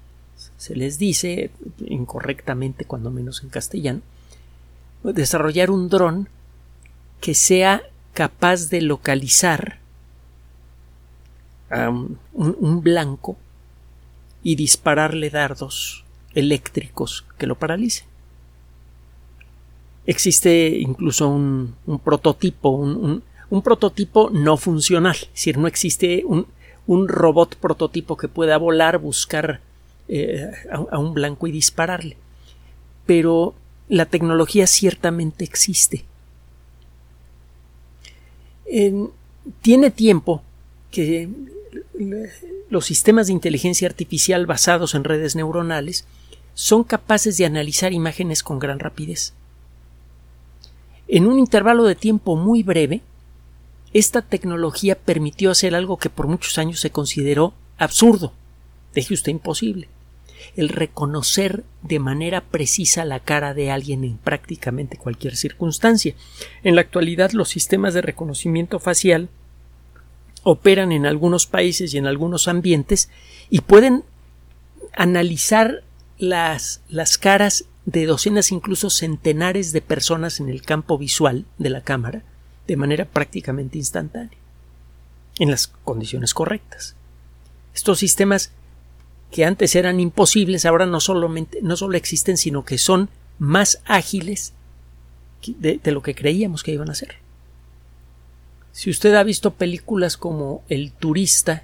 se 0.58 0.76
les 0.76 0.98
dice 0.98 1.52
incorrectamente, 1.86 2.86
cuando 2.86 3.12
menos 3.12 3.44
en 3.44 3.50
castellano, 3.50 4.02
desarrollar 5.04 5.72
un 5.72 5.90
dron 5.90 6.30
que 7.20 7.34
sea 7.34 7.84
capaz 8.14 8.70
de 8.70 8.82
localizar 8.82 9.80
a 11.70 11.90
un, 11.90 12.82
blanco 12.84 13.38
y 14.44 14.56
dispararle 14.56 15.30
dardos 15.30 16.04
eléctricos 16.34 17.26
que 17.38 17.48
lo 17.48 17.56
paralicen. 17.56 18.08
Existe 20.06 20.80
incluso 20.80 21.30
un, 21.30 21.76
prototipo, 22.04 22.70
un, 22.70 23.62
prototipo 23.64 24.30
no 24.32 24.58
funcional, 24.58 25.16
es 25.16 25.30
decir, 25.30 25.58
no 25.58 25.68
existe 25.68 26.24
un, 26.26 26.48
robot 27.08 27.56
prototipo 27.56 28.18
que 28.18 28.28
pueda 28.28 28.58
volar, 28.58 28.98
buscar 28.98 29.62
eh, 30.10 30.52
a, 30.70 30.98
un 30.98 31.14
blanco 31.14 31.48
y 31.48 31.52
dispararle. 31.52 32.18
Pero 33.06 33.54
la 33.92 34.06
tecnología 34.06 34.68
ciertamente 34.68 35.44
existe. 35.44 36.06
tiene 39.62 39.92
tiempo 39.92 40.42
que 40.92 41.28
los 42.70 42.86
sistemas 42.86 43.28
de 43.28 43.34
inteligencia 43.34 43.90
artificial 43.90 44.46
basados 44.46 44.96
en 44.96 45.04
redes 45.04 45.36
neuronales 45.36 46.06
son 46.54 46.86
capaces 46.86 47.36
de 47.38 47.46
analizar 47.46 47.92
imágenes 47.92 48.44
con 48.44 48.60
gran 48.60 48.80
rapidez. 48.80 49.34
En 51.10 51.28
un 51.28 51.38
intervalo 51.38 51.84
de 51.84 51.96
tiempo 51.96 52.38
muy 52.38 52.64
breve, 52.64 53.02
esta 53.92 54.22
tecnología 54.22 54.96
permitió 54.96 55.52
hacer 55.52 55.76
algo 55.76 55.98
que 55.98 56.10
por 56.10 56.28
muchos 56.28 56.58
años 56.58 56.80
se 56.80 56.92
consideró 56.92 57.54
absurdo, 57.78 58.32
deje 58.94 59.16
usted 59.16 59.34
imposible 59.34 59.90
el 60.56 60.70
reconocer 60.70 61.64
de 61.82 62.00
manera 62.00 62.42
precisa 62.42 63.06
la 63.06 63.20
cara 63.20 63.54
de 63.54 63.72
alguien 63.72 64.04
en 64.04 64.18
prácticamente 64.18 64.98
cualquier 64.98 65.36
circunstancia. 65.36 66.16
En 66.64 66.76
la 66.76 66.82
actualidad 66.82 67.32
los 67.32 67.50
sistemas 67.50 67.94
de 67.94 68.02
reconocimiento 68.02 68.80
facial 68.80 69.30
operan 70.44 70.92
en 70.92 71.06
algunos 71.06 71.46
países 71.46 71.94
y 71.94 71.98
en 71.98 72.08
algunos 72.08 72.48
ambientes 72.48 73.10
y 73.50 73.62
pueden 73.62 74.04
analizar 74.94 75.84
las, 76.18 76.82
las 76.90 77.18
caras 77.18 77.66
de 77.86 78.06
docenas, 78.06 78.52
incluso 78.52 78.90
centenares 78.90 79.74
de 79.74 79.82
personas 79.82 80.40
en 80.40 80.50
el 80.50 80.62
campo 80.62 80.98
visual 80.98 81.46
de 81.58 81.70
la 81.70 81.82
cámara 81.82 82.24
de 82.68 82.78
manera 82.78 83.06
prácticamente 83.06 83.78
instantánea, 83.78 84.38
en 85.40 85.50
las 85.50 85.68
condiciones 85.68 86.34
correctas. 86.34 86.96
Estos 87.74 88.00
sistemas 88.00 88.52
que 89.32 89.46
antes 89.46 89.76
eran 89.76 90.00
imposibles, 90.00 90.66
ahora 90.66 90.86
no, 90.86 91.00
solamente, 91.00 91.60
no 91.62 91.78
solo 91.78 91.98
existen, 91.98 92.38
sino 92.38 92.66
que 92.66 92.78
son 92.78 93.10
más 93.40 93.82
ágiles 93.86 94.54
de, 95.48 95.80
lo 95.86 96.02
que 96.02 96.14
creíamos 96.14 96.64
que 96.64 96.74
iban 96.74 96.90
a 96.90 96.96
ser. 96.96 97.16
Si 98.74 98.90
usted 98.90 99.16
ha 99.16 99.24
visto 99.24 99.52
películas 99.52 100.18
como 100.18 100.64
El 100.70 100.92
turista, 100.92 101.64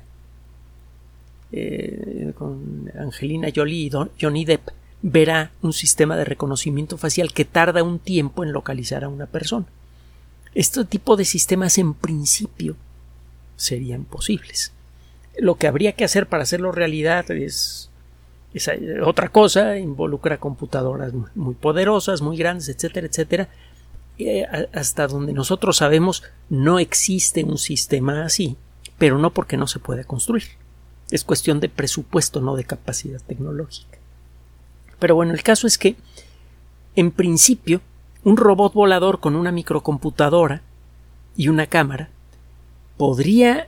eh, 1.51 2.33
con 2.37 2.91
Angelina 2.97 3.49
Jolie 3.53 3.85
y 3.87 3.91
Johnny 4.19 4.45
Depp, 4.45 4.69
verá 5.01 5.51
un 5.61 5.73
sistema 5.73 6.17
de 6.17 6.25
reconocimiento 6.25 6.97
facial 6.97 7.31
que 7.33 7.45
tarda 7.45 7.83
un 7.83 7.99
tiempo 7.99 8.43
en 8.43 8.53
localizar 8.53 9.03
a 9.03 9.09
una 9.09 9.25
persona. 9.25 9.65
Este 10.55 10.83
tipo 10.85 11.15
de 11.15 11.25
sistemas 11.25 11.77
en 11.77 11.93
principio 11.93 12.75
serían 13.57 14.05
posibles 14.05 14.71
lo 15.39 15.55
que 15.55 15.67
habría 15.67 15.93
que 15.93 16.03
hacer 16.03 16.27
para 16.27 16.43
hacerlo 16.43 16.71
realidad 16.71 17.29
es, 17.31 17.89
otra 19.03 19.29
cosa, 19.29 19.77
involucra 19.77 20.39
computadoras 20.39 21.13
muy 21.35 21.55
poderosas, 21.55 22.21
muy 22.21 22.37
grandes, 22.37 22.69
etcétera, 22.69 23.07
etcétera. 23.07 23.49
Eh, 24.19 24.45
hasta 24.73 25.05
donde 25.05 25.31
nosotros 25.31 25.77
sabemos 25.77 26.23
no 26.49 26.79
existe 26.79 27.43
un 27.43 27.59
sistema 27.59 28.25
así, 28.25 28.57
pero 28.97 29.19
no 29.19 29.31
porque 29.31 29.57
no 29.57 29.67
se 29.67 29.79
pueda 29.79 30.03
construir. 30.03 30.43
Es 31.11 31.23
cuestión 31.23 31.59
de 31.59 31.69
presupuesto, 31.69 32.41
no 32.41 32.55
de 32.55 32.63
capacidad 32.63 33.21
tecnológica. 33.21 33.99
Pero 34.99 35.13
bueno, 35.13 35.33
el 35.33 35.43
caso 35.43 35.67
es 35.67 35.77
que, 35.77 35.95
en 36.95 37.11
principio, 37.11 37.81
un 38.23 38.37
robot 38.37 38.73
volador 38.73 39.19
con 39.19 39.35
una 39.35 39.51
microcomputadora 39.51 40.63
y 41.35 41.49
una 41.49 41.67
cámara 41.67 42.09
podría 42.97 43.67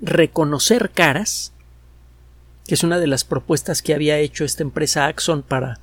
reconocer 0.00 0.90
caras, 0.90 1.52
que 2.66 2.74
es 2.74 2.82
una 2.82 2.98
de 2.98 3.06
las 3.06 3.24
propuestas 3.24 3.82
que 3.82 3.94
había 3.94 4.18
hecho 4.18 4.44
esta 4.44 4.62
empresa 4.62 5.06
Axon 5.06 5.42
para 5.42 5.80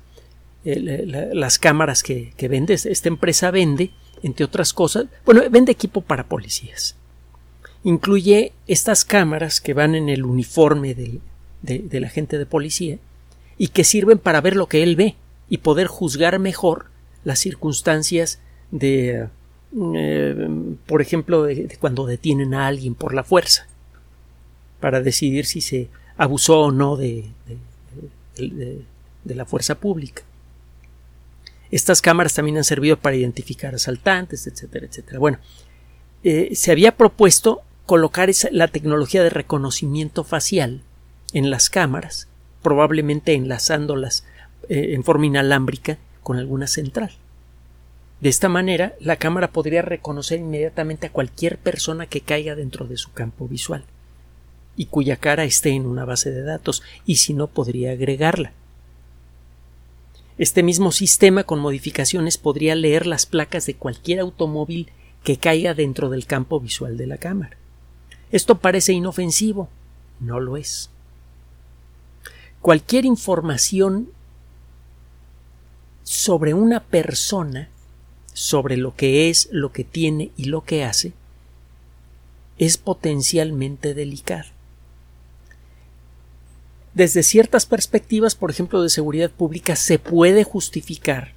eh, 0.64 1.30
las 1.32 1.58
cámaras 1.58 2.02
que, 2.02 2.32
vende. 2.48 2.74
Esta 2.74 3.08
empresa 3.08 3.50
vende, 3.50 3.90
entre 4.22 4.44
otras 4.44 4.72
cosas, 4.72 5.06
bueno, 5.24 5.42
vende 5.50 5.72
equipo 5.72 6.00
para 6.00 6.26
policías. 6.26 6.96
Incluye 7.82 8.52
estas 8.66 9.04
cámaras 9.04 9.60
que 9.60 9.74
van 9.74 9.94
en 9.94 10.08
el 10.08 10.24
uniforme 10.24 10.94
del, 10.94 11.20
de, 11.62 12.00
la 12.00 12.08
gente 12.08 12.38
de 12.38 12.46
policía 12.46 12.98
y 13.58 13.68
que 13.68 13.84
sirven 13.84 14.18
para 14.18 14.40
ver 14.40 14.56
lo 14.56 14.68
que 14.68 14.82
él 14.82 14.96
ve 14.96 15.16
y 15.48 15.58
poder 15.58 15.86
juzgar 15.86 16.38
mejor 16.38 16.86
las 17.24 17.38
circunstancias 17.38 18.40
de, 18.70 19.28
eh, 19.94 20.48
por 20.86 21.02
ejemplo, 21.02 21.42
de, 21.42 21.76
cuando 21.78 22.06
detienen 22.06 22.54
a 22.54 22.66
alguien 22.66 22.94
por 22.94 23.14
la 23.14 23.22
fuerza 23.22 23.66
para 24.84 25.00
decidir 25.00 25.46
si 25.46 25.62
se 25.62 25.88
abusó 26.18 26.60
o 26.60 26.70
no 26.70 26.98
de, 26.98 27.24
la 29.24 29.46
fuerza 29.46 29.76
pública. 29.76 30.24
Estas 31.70 32.02
cámaras 32.02 32.34
también 32.34 32.58
han 32.58 32.64
servido 32.64 32.98
para 32.98 33.16
identificar 33.16 33.74
asaltantes, 33.74 34.46
etcétera, 34.46 34.84
etcétera. 34.84 35.18
Bueno, 35.18 35.38
eh, 36.22 36.50
se 36.54 36.70
había 36.70 36.98
propuesto 36.98 37.62
colocar 37.86 38.28
la 38.50 38.68
tecnología 38.68 39.22
de 39.22 39.30
reconocimiento 39.30 40.22
facial 40.22 40.82
en 41.32 41.48
las 41.48 41.70
cámaras, 41.70 42.28
probablemente 42.60 43.32
enlazándolas 43.32 44.26
eh, 44.68 44.92
en 44.92 45.02
forma 45.02 45.24
inalámbrica 45.24 45.96
con 46.22 46.36
alguna 46.36 46.66
central. 46.66 47.12
De 48.20 48.28
esta 48.28 48.50
manera, 48.50 48.96
la 49.00 49.16
cámara 49.16 49.50
podría 49.50 49.80
reconocer 49.80 50.40
inmediatamente 50.40 51.06
a 51.06 51.10
cualquier 51.10 51.56
persona 51.56 52.04
que 52.04 52.20
caiga 52.20 52.54
dentro 52.54 52.84
de 52.84 52.98
su 52.98 53.12
campo 53.14 53.48
visual 53.48 53.86
y 54.76 54.86
cuya 54.86 55.16
cara 55.16 55.44
esté 55.44 55.70
en 55.70 55.86
una 55.86 56.04
base 56.04 56.30
de 56.30 56.42
datos, 56.42 56.82
y 57.06 57.16
si 57.16 57.34
no, 57.34 57.46
podría 57.46 57.92
agregarla. 57.92 58.52
Este 60.36 60.62
mismo 60.64 60.90
sistema 60.90 61.44
con 61.44 61.60
modificaciones 61.60 62.38
podría 62.38 62.74
leer 62.74 63.06
las 63.06 63.24
placas 63.24 63.66
de 63.66 63.74
cualquier 63.74 64.18
automóvil 64.20 64.90
que 65.22 65.36
caiga 65.36 65.74
dentro 65.74 66.10
del 66.10 66.26
campo 66.26 66.58
visual 66.58 66.96
de 66.96 67.06
la 67.06 67.18
cámara. 67.18 67.56
Esto 68.32 68.58
parece 68.58 68.92
inofensivo, 68.92 69.68
no 70.18 70.40
lo 70.40 70.56
es. 70.56 70.90
Cualquier 72.60 73.04
información 73.04 74.08
sobre 76.02 76.52
una 76.52 76.80
persona, 76.80 77.68
sobre 78.32 78.76
lo 78.76 78.96
que 78.96 79.30
es, 79.30 79.48
lo 79.52 79.70
que 79.70 79.84
tiene 79.84 80.32
y 80.36 80.46
lo 80.46 80.64
que 80.64 80.84
hace, 80.84 81.12
es 82.58 82.76
potencialmente 82.76 83.94
delicado. 83.94 84.53
Desde 86.94 87.24
ciertas 87.24 87.66
perspectivas, 87.66 88.36
por 88.36 88.50
ejemplo, 88.50 88.82
de 88.82 88.88
seguridad 88.88 89.30
pública, 89.30 89.74
se 89.74 89.98
puede 89.98 90.44
justificar 90.44 91.32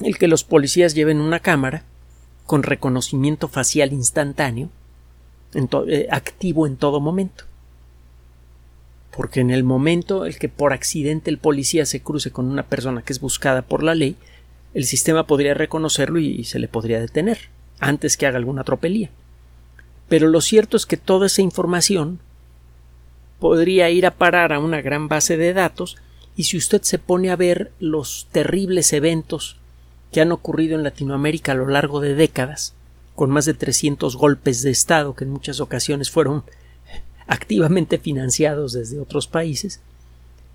el 0.00 0.16
que 0.16 0.28
los 0.28 0.44
policías 0.44 0.94
lleven 0.94 1.20
una 1.20 1.40
cámara 1.40 1.82
con 2.46 2.62
reconocimiento 2.62 3.48
facial 3.48 3.92
instantáneo 3.92 4.70
eh, 5.54 6.06
activo 6.10 6.66
en 6.66 6.76
todo 6.76 7.00
momento. 7.00 7.44
Porque 9.16 9.40
en 9.40 9.50
el 9.50 9.64
momento 9.64 10.24
el 10.24 10.38
que 10.38 10.48
por 10.48 10.72
accidente 10.72 11.30
el 11.30 11.38
policía 11.38 11.84
se 11.84 12.00
cruce 12.00 12.30
con 12.30 12.46
una 12.46 12.62
persona 12.62 13.02
que 13.02 13.12
es 13.12 13.20
buscada 13.20 13.62
por 13.62 13.82
la 13.82 13.96
ley, 13.96 14.16
el 14.72 14.84
sistema 14.84 15.26
podría 15.26 15.54
reconocerlo 15.54 16.20
y, 16.20 16.44
se 16.44 16.60
le 16.60 16.68
podría 16.68 17.00
detener 17.00 17.38
antes 17.80 18.16
que 18.16 18.26
haga 18.26 18.38
alguna 18.38 18.62
tropelía. 18.62 19.10
Pero 20.08 20.28
lo 20.28 20.40
cierto 20.40 20.76
es 20.76 20.86
que 20.86 20.96
toda 20.96 21.26
esa 21.26 21.42
información 21.42 22.20
podría 23.40 23.90
ir 23.90 24.06
a 24.06 24.12
parar 24.12 24.52
a 24.52 24.60
una 24.60 24.80
gran 24.80 25.08
base 25.08 25.36
de 25.36 25.52
datos 25.52 25.96
y 26.36 26.44
si 26.44 26.56
usted 26.56 26.82
se 26.82 26.98
pone 26.98 27.30
a 27.30 27.36
ver 27.36 27.72
los 27.80 28.28
terribles 28.30 28.92
eventos 28.92 29.56
que 30.12 30.20
han 30.20 30.30
ocurrido 30.30 30.76
en 30.76 30.84
Latinoamérica 30.84 31.52
a 31.52 31.56
lo 31.56 31.66
largo 31.66 32.00
de 32.00 32.14
décadas, 32.14 32.74
con 33.14 33.30
más 33.30 33.46
de 33.46 33.54
300 33.54 34.16
golpes 34.16 34.62
de 34.62 34.70
Estado 34.70 35.14
que 35.14 35.24
en 35.24 35.30
muchas 35.30 35.60
ocasiones 35.60 36.10
fueron 36.10 36.44
activamente 37.26 37.98
financiados 37.98 38.72
desde 38.72 39.00
otros 39.00 39.26
países, 39.26 39.80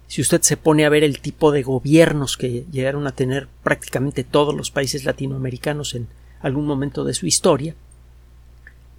si 0.08 0.22
usted 0.22 0.42
se 0.42 0.58
pone 0.58 0.86
a 0.86 0.89
ver 0.89 1.04
el 1.04 1.20
tipo 1.20 1.51
de 1.51 1.63
gobiernos 1.63 2.38
que 2.38 2.65
llegaron 2.72 3.08
a 3.08 3.12
tener 3.12 3.48
prácticamente 3.63 4.24
todos 4.24 4.54
los 4.56 4.70
países 4.72 5.04
latinoamericanos 5.04 5.96
en 5.96 6.08
algún 6.42 6.68
momento 6.68 7.04
de 7.04 7.13
su 7.13 7.25
historia, 7.25 7.75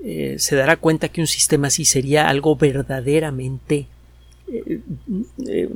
eh, 0.04 0.36
se 0.38 0.56
dará 0.56 0.76
cuenta 0.76 1.08
que 1.08 1.20
un 1.20 1.26
sistema 1.26 1.68
así 1.68 1.84
sería 1.84 2.28
algo 2.28 2.56
verdaderamente 2.56 3.86
eh, 4.52 4.80
eh, 5.46 5.70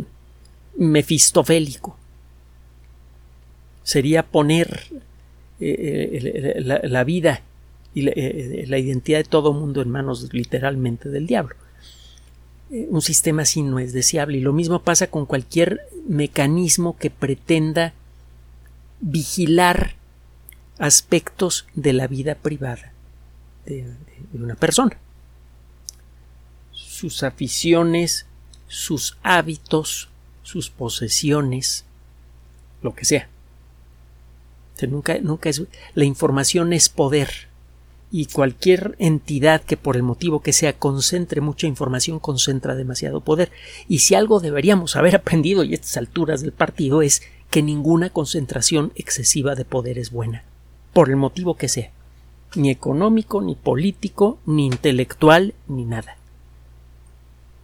mefistofélico. 0.76 1.96
Sería 3.82 4.22
poner 4.22 4.86
la, 5.58 7.04
vida 7.04 7.42
y 7.94 8.02
la, 8.02 8.78
identidad 8.78 9.18
de 9.18 9.24
todo 9.24 9.52
mundo 9.52 9.82
en 9.82 9.90
manos 9.90 10.32
literalmente 10.32 11.08
del 11.08 11.26
diablo. 11.26 11.56
Un 12.70 13.02
sistema 13.02 13.42
así 13.42 13.62
no 13.62 13.78
es 13.78 13.92
deseable 13.92 14.38
y 14.38 14.42
lo 14.42 14.52
mismo 14.52 14.82
pasa 14.82 15.09
con 15.09 15.26
cualquier 15.26 15.80
mecanismo 16.06 16.96
que 16.96 17.11
pretenda 17.11 17.94
vigilar 19.00 19.94
aspectos 20.78 21.66
de 21.74 21.94
la 21.94 22.06
vida 22.06 22.37
privada 22.37 22.92
una 24.33 24.55
persona. 24.55 24.97
Sus 26.73 27.23
aficiones, 27.23 28.27
sus 28.69 29.16
hábitos, 29.23 30.09
sus 30.43 30.71
posesiones, 30.71 31.85
lo 32.83 32.95
que 32.95 33.05
sea. 33.05 33.29
nunca, 34.88 35.19
nunca 35.19 35.49
es, 35.49 35.62
la 35.95 36.05
información 36.05 36.73
es 36.73 36.88
poder 36.88 37.51
y 38.12 38.27
cualquier 38.27 38.97
entidad 38.99 39.62
que 39.62 39.77
por 39.77 39.97
el 39.97 40.03
motivo 40.03 40.40
que 40.40 40.53
sea 40.53 40.73
concentre 40.73 41.40
mucha 41.40 41.66
información 41.66 42.19
concentra 42.19 42.75
demasiado 42.75 43.21
poder. 43.21 43.53
Y 43.88 44.01
si 44.01 44.14
algo 44.14 44.40
deberíamos 44.40 44.97
haber 44.97 45.16
aprendido 45.16 45.64
y 45.64 45.73
a 45.73 45.75
estas 45.75 45.97
alturas 45.97 46.40
del 46.40 46.53
partido 46.53 47.03
es 47.03 47.23
que 47.51 47.62
ninguna 47.62 48.11
concentración 48.11 48.93
excesiva 48.95 49.55
de 49.55 49.64
poder 49.64 49.99
es 49.99 50.11
buena, 50.11 50.45
por 50.93 51.09
el 51.09 51.16
motivo 51.16 51.57
que 51.57 51.69
sea, 51.69 51.90
ni 52.54 52.70
económico, 52.70 53.40
ni 53.42 53.54
político, 53.54 54.38
ni 54.46 54.66
intelectual, 54.66 55.54
ni 55.68 55.84
nada. 55.84 56.16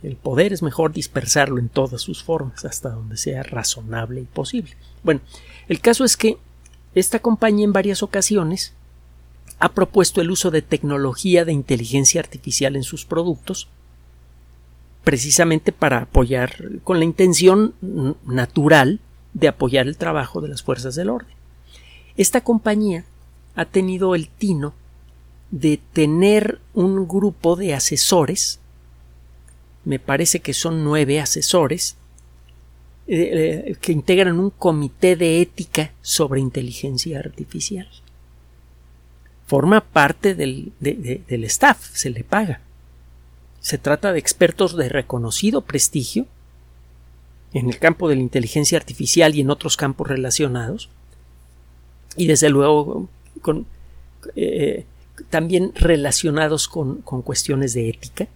El 0.02 0.16
poder 0.16 0.52
es 0.52 0.62
mejor 0.62 0.92
dispersarlo 0.92 1.58
en 1.58 1.68
todas 1.68 2.00
sus 2.00 2.22
formas, 2.22 2.64
hasta 2.64 2.90
donde 2.90 3.16
sea 3.16 3.42
razonable 3.42 4.20
y 4.20 4.24
posible. 4.24 4.72
Bueno, 5.02 5.20
el 5.68 5.80
caso 5.80 6.04
es 6.04 6.16
que 6.16 6.38
esta 6.94 7.18
compañía 7.18 7.64
en 7.64 7.72
varias 7.72 8.02
ocasiones 8.02 8.72
ha 9.58 9.72
propuesto 9.72 10.20
el 10.20 10.30
uso 10.30 10.50
de 10.50 10.62
tecnología 10.62 11.44
de 11.44 11.52
inteligencia 11.52 12.20
artificial 12.20 12.76
en 12.76 12.82
sus 12.82 13.04
productos, 13.04 13.68
precisamente 15.02 15.72
para 15.72 16.02
apoyar, 16.02 16.56
con 16.84 16.98
la 16.98 17.04
intención 17.04 17.74
natural 18.26 19.00
de 19.34 19.48
apoyar 19.48 19.86
el 19.86 19.96
trabajo 19.96 20.40
de 20.40 20.48
las 20.48 20.62
fuerzas 20.62 20.94
del 20.94 21.10
orden. 21.10 21.34
Esta 22.16 22.42
compañía 22.42 23.04
ha 23.56 23.64
tenido 23.64 24.14
el 24.14 24.28
tino 24.28 24.74
de 25.50 25.80
tener 25.92 26.60
un 26.74 27.08
grupo 27.08 27.56
de 27.56 27.74
asesores, 27.74 28.60
me 29.84 29.98
parece 29.98 30.40
que 30.40 30.54
son 30.54 30.84
nueve 30.84 31.20
asesores, 31.20 31.96
eh, 33.08 33.64
eh, 33.68 33.76
que 33.80 33.92
integran 33.92 34.38
un 34.38 34.50
comité 34.50 35.16
de 35.16 35.40
ética 35.40 35.92
sobre 36.02 36.40
inteligencia 36.40 37.18
artificial 37.18 37.88
forma 39.46 39.80
parte 39.80 40.34
del, 40.34 40.72
del 40.80 41.44
staff, 41.44 41.90
se 41.92 42.10
le 42.10 42.24
paga. 42.24 42.60
Se 43.60 43.78
trata 43.78 44.12
de 44.12 44.18
expertos 44.18 44.76
de 44.76 44.88
reconocido 44.88 45.62
prestigio 45.62 46.26
en 47.52 47.68
el 47.68 47.78
campo 47.78 48.08
de 48.08 48.16
la 48.16 48.22
inteligencia 48.22 48.76
artificial 48.76 49.34
y 49.34 49.40
en 49.40 49.50
otros 49.50 49.76
campos 49.76 50.08
relacionados, 50.08 50.90
y 52.16 52.26
desde 52.26 52.50
luego 52.50 53.08
eh, 54.34 54.84
también 55.30 55.72
relacionados 55.74 56.68
con, 56.68 57.02
cuestiones 57.02 57.74
de 57.74 57.88
ética 57.88 58.28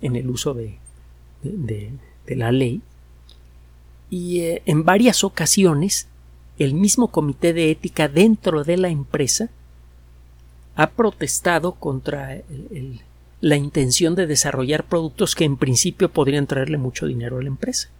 en 0.00 0.16
el 0.16 0.28
uso 0.30 0.54
de, 0.54 0.78
de, 1.42 1.92
la 2.36 2.52
ley. 2.52 2.80
Y 4.10 4.40
eh, 4.40 4.62
en 4.66 4.84
varias 4.84 5.24
ocasiones 5.24 6.08
el 6.58 6.74
mismo 6.74 7.08
comité 7.08 7.52
de 7.52 7.70
ética 7.70 8.08
dentro 8.08 8.64
de 8.64 8.76
la 8.76 8.88
empresa 8.88 9.48
ha 10.74 10.90
protestado 10.90 11.72
contra 11.72 12.40
la 13.40 13.56
intención 13.56 14.14
de 14.14 14.26
desarrollar 14.26 14.84
productos 14.84 15.34
que 15.34 15.44
en 15.44 15.56
principio 15.56 16.10
podrían 16.10 16.46
traerle 16.46 16.78
mucho 16.78 17.06
dinero 17.06 17.38
a 17.38 17.42
la 17.42 17.48
empresa, 17.48 17.90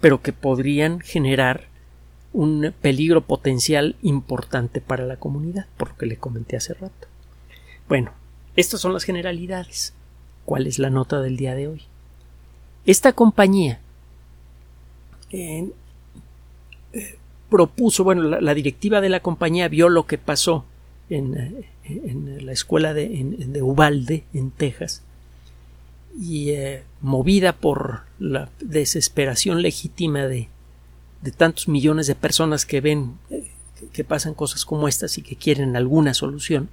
pero 0.00 0.20
que 0.20 0.32
podrían 0.32 1.00
generar 1.00 1.69
un 2.32 2.72
peligro 2.80 3.22
potencial 3.22 3.96
importante 4.02 4.80
para 4.80 5.04
la 5.04 5.16
comunidad, 5.16 5.66
por 5.76 5.90
lo 5.90 5.96
que 5.96 6.06
le 6.06 6.16
comenté 6.16 6.56
hace 6.56 6.74
rato. 6.74 7.08
Bueno, 7.88 8.12
estas 8.56 8.80
son 8.80 8.92
las 8.92 9.04
generalidades. 9.04 9.94
¿Cuál 10.44 10.66
es 10.66 10.78
la 10.78 10.90
nota 10.90 11.20
del 11.20 11.36
día 11.36 11.54
de 11.54 11.68
hoy? 11.68 11.82
Esta 12.86 13.12
compañía 13.12 13.80
eh, 15.30 15.70
eh, 16.92 17.18
propuso, 17.48 18.04
bueno, 18.04 18.22
la, 18.22 18.54
directiva 18.54 19.00
de 19.00 19.08
la 19.08 19.20
compañía 19.20 19.68
vio 19.68 19.88
lo 19.88 20.06
que 20.06 20.18
pasó 20.18 20.64
en, 21.08 21.66
la 22.44 22.52
escuela 22.52 22.94
de, 22.94 23.08
de, 23.08 23.62
Ubalde, 23.62 24.24
en 24.32 24.52
Texas, 24.52 25.02
y 26.20 26.50
eh, 26.50 26.84
movida 27.00 27.52
por 27.52 28.02
la 28.18 28.50
desesperación 28.60 29.62
legítima 29.62 30.26
de, 30.26 30.48
de, 31.22 31.30
tantos 31.32 31.68
millones 31.68 32.06
de 32.06 32.14
personas 32.14 32.66
que 32.66 32.80
ven 32.80 33.18
eh, 33.30 33.50
que 33.92 34.04
pasan 34.04 34.34
cosas 34.34 34.64
como 34.64 34.88
estas 34.88 35.16
y 35.18 35.22
que 35.22 35.36
quieren 35.36 35.76
alguna 35.76 36.12
solución, 36.12 36.68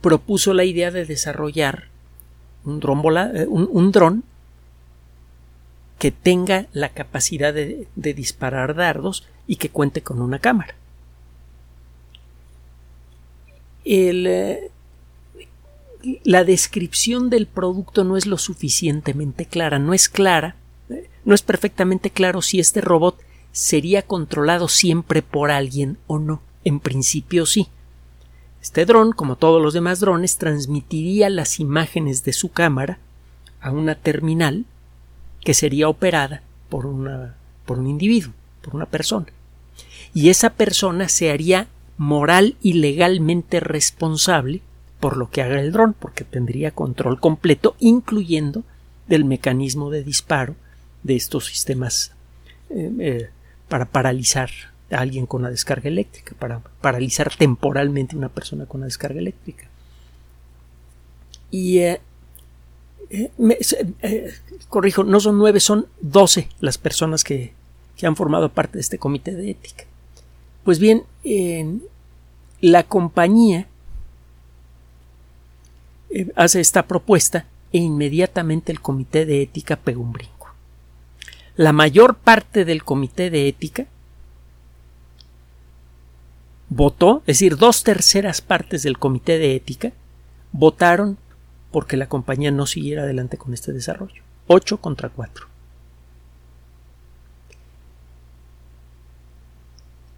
propuso 0.00 0.54
la 0.54 0.64
idea 0.64 0.90
de 0.90 1.04
desarrollar 1.04 1.88
un 2.64 2.80
dron, 2.80 3.02
eh, 3.36 3.46
un, 3.46 3.92
dron 3.92 4.24
que 5.98 6.10
tenga 6.10 6.66
la 6.72 6.90
capacidad 6.90 7.52
de 7.52 7.86
disparar 8.14 8.74
dardos 8.74 9.26
y 9.46 9.56
que 9.56 9.68
cuente 9.68 10.02
con 10.02 10.20
una 10.20 10.38
cámara. 10.38 10.74
El, 13.84 14.26
eh, 14.26 14.70
la 16.24 16.44
descripción 16.44 17.30
del 17.30 17.46
producto 17.46 18.04
no 18.04 18.16
es 18.16 18.26
lo 18.26 18.38
suficientemente 18.38 19.46
clara, 19.46 19.78
no 19.78 19.94
es 19.94 20.08
clara, 20.08 20.56
no 21.24 21.34
es 21.34 21.42
perfectamente 21.42 22.10
claro 22.10 22.42
si 22.42 22.60
este 22.60 22.80
robot 22.80 23.18
sería 23.54 24.02
controlado 24.02 24.66
siempre 24.66 25.22
por 25.22 25.52
alguien 25.52 25.96
o 26.08 26.18
no. 26.18 26.42
En 26.64 26.80
principio 26.80 27.46
sí. 27.46 27.68
Este 28.60 28.84
dron, 28.84 29.12
como 29.12 29.36
todos 29.36 29.62
los 29.62 29.74
demás 29.74 30.00
drones, 30.00 30.38
transmitiría 30.38 31.30
las 31.30 31.60
imágenes 31.60 32.24
de 32.24 32.32
su 32.32 32.50
cámara 32.50 32.98
a 33.60 33.70
una 33.70 33.94
terminal 33.94 34.64
que 35.40 35.54
sería 35.54 35.88
operada 35.88 36.42
por, 36.68 36.86
una, 36.86 37.36
por 37.64 37.78
un 37.78 37.86
individuo, 37.86 38.32
por 38.60 38.74
una 38.74 38.86
persona. 38.86 39.26
Y 40.12 40.30
esa 40.30 40.50
persona 40.50 41.08
se 41.08 41.30
haría 41.30 41.68
moral 41.96 42.56
y 42.60 42.72
legalmente 42.72 43.60
responsable 43.60 44.62
por 44.98 45.16
lo 45.16 45.30
que 45.30 45.42
haga 45.42 45.60
el 45.60 45.70
dron, 45.70 45.92
porque 45.92 46.24
tendría 46.24 46.72
control 46.72 47.20
completo, 47.20 47.76
incluyendo 47.78 48.64
del 49.06 49.24
mecanismo 49.24 49.90
de 49.90 50.02
disparo 50.02 50.56
de 51.04 51.14
estos 51.14 51.44
sistemas 51.46 52.12
eh, 52.70 52.90
eh, 52.98 53.30
para 53.68 53.86
paralizar 53.86 54.50
a 54.90 54.98
alguien 54.98 55.26
con 55.26 55.42
una 55.42 55.50
descarga 55.50 55.88
eléctrica, 55.88 56.34
para 56.38 56.60
paralizar 56.80 57.34
temporalmente 57.34 58.14
a 58.14 58.18
una 58.18 58.28
persona 58.28 58.66
con 58.66 58.80
una 58.80 58.86
descarga 58.86 59.18
eléctrica. 59.18 59.66
Y 61.50 61.78
eh, 61.78 62.00
corrijo, 64.68 65.04
no 65.04 65.20
son 65.20 65.38
nueve, 65.38 65.60
son 65.60 65.86
doce 66.00 66.48
las 66.60 66.78
personas 66.78 67.24
que, 67.24 67.52
que, 67.96 68.06
han 68.06 68.16
formado 68.16 68.48
parte 68.48 68.74
de 68.74 68.80
este 68.80 68.98
comité 68.98 69.34
de 69.34 69.50
ética. 69.50 69.84
Pues 70.64 70.78
bien, 70.78 71.04
la 72.60 72.82
compañía 72.82 73.68
eh, 76.10 76.30
hace 76.36 76.60
esta 76.60 76.86
propuesta 76.86 77.46
e 77.72 77.78
inmediatamente 77.78 78.70
el 78.70 78.80
comité 78.80 79.26
de 79.26 79.42
ética 79.42 79.76
pegó. 79.76 80.08
La 81.56 81.72
mayor 81.72 82.16
parte 82.16 82.64
del 82.64 82.82
comité 82.82 83.30
de 83.30 83.48
ética 83.48 83.86
votó, 86.68 87.18
es 87.20 87.38
decir, 87.38 87.56
dos 87.56 87.84
terceras 87.84 88.40
partes 88.40 88.82
del 88.82 88.98
comité 88.98 89.38
de 89.38 89.54
ética 89.54 89.92
votaron 90.52 91.18
porque 91.70 91.96
la 91.96 92.08
compañía 92.08 92.50
no 92.50 92.66
siguiera 92.66 93.02
adelante 93.02 93.36
con 93.36 93.54
este 93.54 93.72
desarrollo. 93.72 94.22
Ocho 94.46 94.78
contra 94.78 95.08
cuatro. 95.08 95.46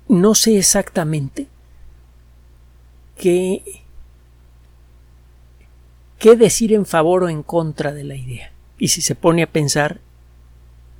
No 0.08 0.34
sé 0.34 0.58
exactamente 0.58 1.48
qué 3.16 3.62
qué 6.18 6.36
decir 6.36 6.72
en 6.72 6.86
favor 6.86 7.24
o 7.24 7.28
en 7.28 7.42
contra 7.42 7.92
de 7.92 8.04
la 8.04 8.16
idea. 8.16 8.52
Y 8.78 8.88
si 8.88 9.02
se 9.02 9.14
pone 9.14 9.42
a 9.42 9.50
pensar, 9.50 10.00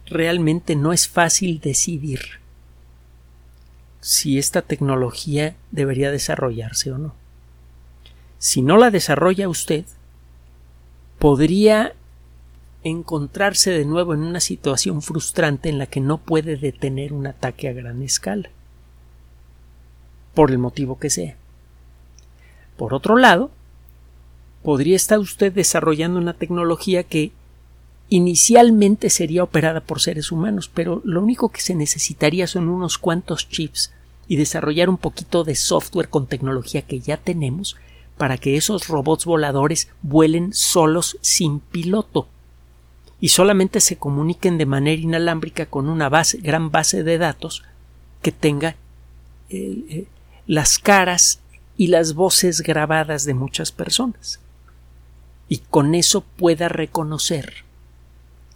realmente 0.06 0.76
no 0.76 0.92
es 0.92 1.08
fácil 1.08 1.60
decidir 1.60 2.40
si 4.00 4.38
esta 4.38 4.62
tecnología 4.62 5.56
debería 5.72 6.10
desarrollarse 6.10 6.92
o 6.92 6.98
no. 6.98 7.14
Si 8.38 8.62
no 8.62 8.76
la 8.76 8.90
desarrolla 8.90 9.48
usted, 9.48 9.84
podría 11.18 11.94
encontrarse 12.84 13.70
de 13.72 13.84
nuevo 13.84 14.14
en 14.14 14.20
una 14.20 14.38
situación 14.38 15.02
frustrante 15.02 15.68
en 15.68 15.78
la 15.78 15.86
que 15.86 16.00
no 16.00 16.18
puede 16.18 16.56
detener 16.56 17.12
un 17.12 17.26
ataque 17.26 17.68
a 17.68 17.72
gran 17.72 18.02
escala, 18.02 18.50
por 20.34 20.52
el 20.52 20.58
motivo 20.58 20.98
que 20.98 21.10
sea. 21.10 21.36
Por 22.76 22.94
otro 22.94 23.16
lado, 23.16 23.50
podría 24.62 24.94
estar 24.94 25.18
usted 25.18 25.52
desarrollando 25.52 26.20
una 26.20 26.34
tecnología 26.34 27.02
que 27.02 27.32
inicialmente 28.08 29.10
sería 29.10 29.42
operada 29.42 29.80
por 29.80 30.00
seres 30.00 30.30
humanos, 30.30 30.70
pero 30.72 31.02
lo 31.04 31.22
único 31.22 31.48
que 31.48 31.60
se 31.60 31.74
necesitaría 31.74 32.46
son 32.46 32.68
unos 32.68 32.98
cuantos 32.98 33.48
chips 33.48 33.92
y 34.28 34.36
desarrollar 34.36 34.88
un 34.88 34.98
poquito 34.98 35.44
de 35.44 35.54
software 35.54 36.08
con 36.08 36.26
tecnología 36.26 36.82
que 36.82 37.00
ya 37.00 37.16
tenemos 37.16 37.76
para 38.16 38.38
que 38.38 38.56
esos 38.56 38.88
robots 38.88 39.24
voladores 39.24 39.88
vuelen 40.02 40.52
solos 40.52 41.18
sin 41.20 41.60
piloto 41.60 42.28
y 43.20 43.30
solamente 43.30 43.80
se 43.80 43.96
comuniquen 43.96 44.58
de 44.58 44.66
manera 44.66 45.00
inalámbrica 45.00 45.66
con 45.66 45.88
una 45.88 46.08
base, 46.08 46.38
gran 46.38 46.70
base 46.70 47.02
de 47.02 47.18
datos 47.18 47.64
que 48.22 48.32
tenga 48.32 48.76
eh, 49.48 49.84
eh, 49.88 50.06
las 50.46 50.78
caras 50.78 51.40
y 51.76 51.88
las 51.88 52.14
voces 52.14 52.60
grabadas 52.60 53.24
de 53.24 53.34
muchas 53.34 53.72
personas. 53.72 54.40
Y 55.48 55.58
con 55.58 55.94
eso 55.94 56.22
pueda 56.22 56.68
reconocer 56.68 57.65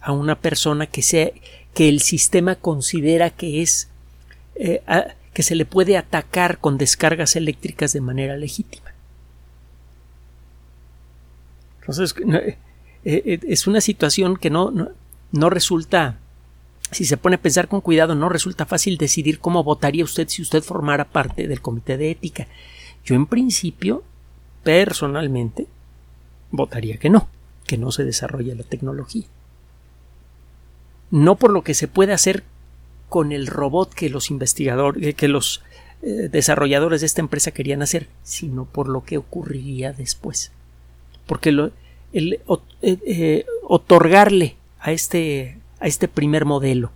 a 0.01 0.11
una 0.11 0.35
persona 0.35 0.87
que 0.87 1.01
sea 1.01 1.31
que 1.73 1.89
el 1.89 2.01
sistema 2.01 2.55
considera 2.55 3.29
que 3.29 3.61
es 3.61 3.89
eh, 4.55 4.81
que 5.33 5.43
se 5.43 5.55
le 5.55 5.65
puede 5.65 5.97
atacar 5.97 6.59
con 6.59 6.77
descargas 6.77 7.35
eléctricas 7.35 7.93
de 7.93 8.01
manera 8.01 8.35
legítima. 8.35 8.91
Entonces 11.79 12.13
eh, 12.33 12.57
eh, 13.05 13.39
es 13.47 13.67
una 13.67 13.81
situación 13.81 14.37
que 14.37 14.49
no, 14.49 14.71
no, 14.71 14.89
no 15.31 15.49
resulta 15.49 16.17
si 16.91 17.05
se 17.05 17.15
pone 17.15 17.35
a 17.35 17.41
pensar 17.41 17.69
con 17.69 17.79
cuidado, 17.79 18.15
no 18.15 18.27
resulta 18.27 18.65
fácil 18.65 18.97
decidir 18.97 19.39
cómo 19.39 19.63
votaría 19.63 20.03
usted 20.03 20.27
si 20.27 20.41
usted 20.41 20.61
formara 20.61 21.05
parte 21.05 21.47
del 21.47 21.61
comité 21.61 21.95
de 21.95 22.11
ética. 22.11 22.47
Yo 23.05 23.15
en 23.15 23.25
principio, 23.27 24.03
personalmente, 24.63 25.67
votaría 26.51 26.97
que 26.97 27.09
no, 27.09 27.29
que 27.65 27.77
no 27.77 27.91
se 27.91 28.03
desarrolle 28.03 28.55
la 28.55 28.63
tecnología. 28.63 29.23
No 31.11 31.35
por 31.35 31.51
lo 31.51 31.63
que 31.63 31.73
se 31.73 31.87
puede 31.87 32.13
hacer 32.13 32.43
con 33.11 33.33
el 33.33 33.47
robot 33.47 33.93
que 33.93 34.09
los 34.09 34.31
investigadores, 34.31 35.05
eh, 35.05 35.13
que 35.13 35.27
los 35.27 35.61
eh, 36.01 36.29
desarrolladores 36.31 37.01
de 37.01 37.07
esta 37.07 37.19
empresa 37.19 37.51
querían 37.51 37.81
hacer, 37.81 38.07
sino 38.23 38.63
por 38.63 38.87
lo 38.87 39.03
que 39.03 39.17
ocurriría 39.17 39.91
después. 39.91 40.53
Porque 41.25 41.71
eh, 42.13 43.45
otorgarle 43.63 44.55
a 44.79 44.93
este, 44.93 45.57
a 45.81 45.87
este 45.87 46.07
primer 46.07 46.45
modelo 46.45 46.91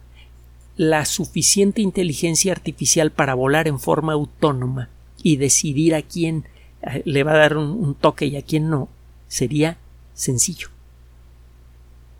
la 0.77 1.03
suficiente 1.03 1.81
inteligencia 1.81 2.53
artificial 2.53 3.11
para 3.11 3.33
volar 3.33 3.67
en 3.67 3.79
forma 3.79 4.13
autónoma 4.13 4.87
y 5.21 5.35
decidir 5.35 5.95
a 5.95 6.01
quién 6.01 6.45
le 7.03 7.23
va 7.23 7.33
a 7.33 7.37
dar 7.37 7.57
un 7.57 7.93
toque 7.95 8.25
y 8.27 8.37
a 8.37 8.41
quién 8.41 8.69
no, 8.69 8.87
sería 9.27 9.77
sencillo. 10.13 10.69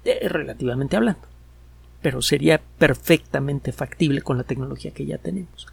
Relativamente 0.04 0.98
hablando. 0.98 1.35
Pero 2.02 2.22
sería 2.22 2.62
perfectamente 2.78 3.72
factible 3.72 4.22
con 4.22 4.38
la 4.38 4.44
tecnología 4.44 4.92
que 4.92 5.06
ya 5.06 5.18
tenemos. 5.18 5.68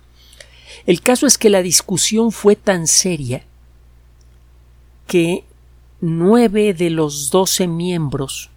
El 0.86 1.00
caso 1.00 1.26
es 1.26 1.38
que 1.38 1.50
la 1.50 1.62
discusión 1.62 2.32
fue 2.32 2.56
tan 2.56 2.86
seria 2.86 3.44
que 5.06 5.44
nueve 6.00 6.74
de 6.74 6.90
los 6.90 7.30
doce 7.30 7.66
miembros 7.66 8.50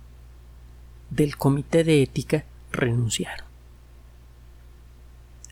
del 1.09 1.37
comité 1.37 1.83
de 1.83 2.01
ética 2.01 2.45
renunciaron. 2.71 3.45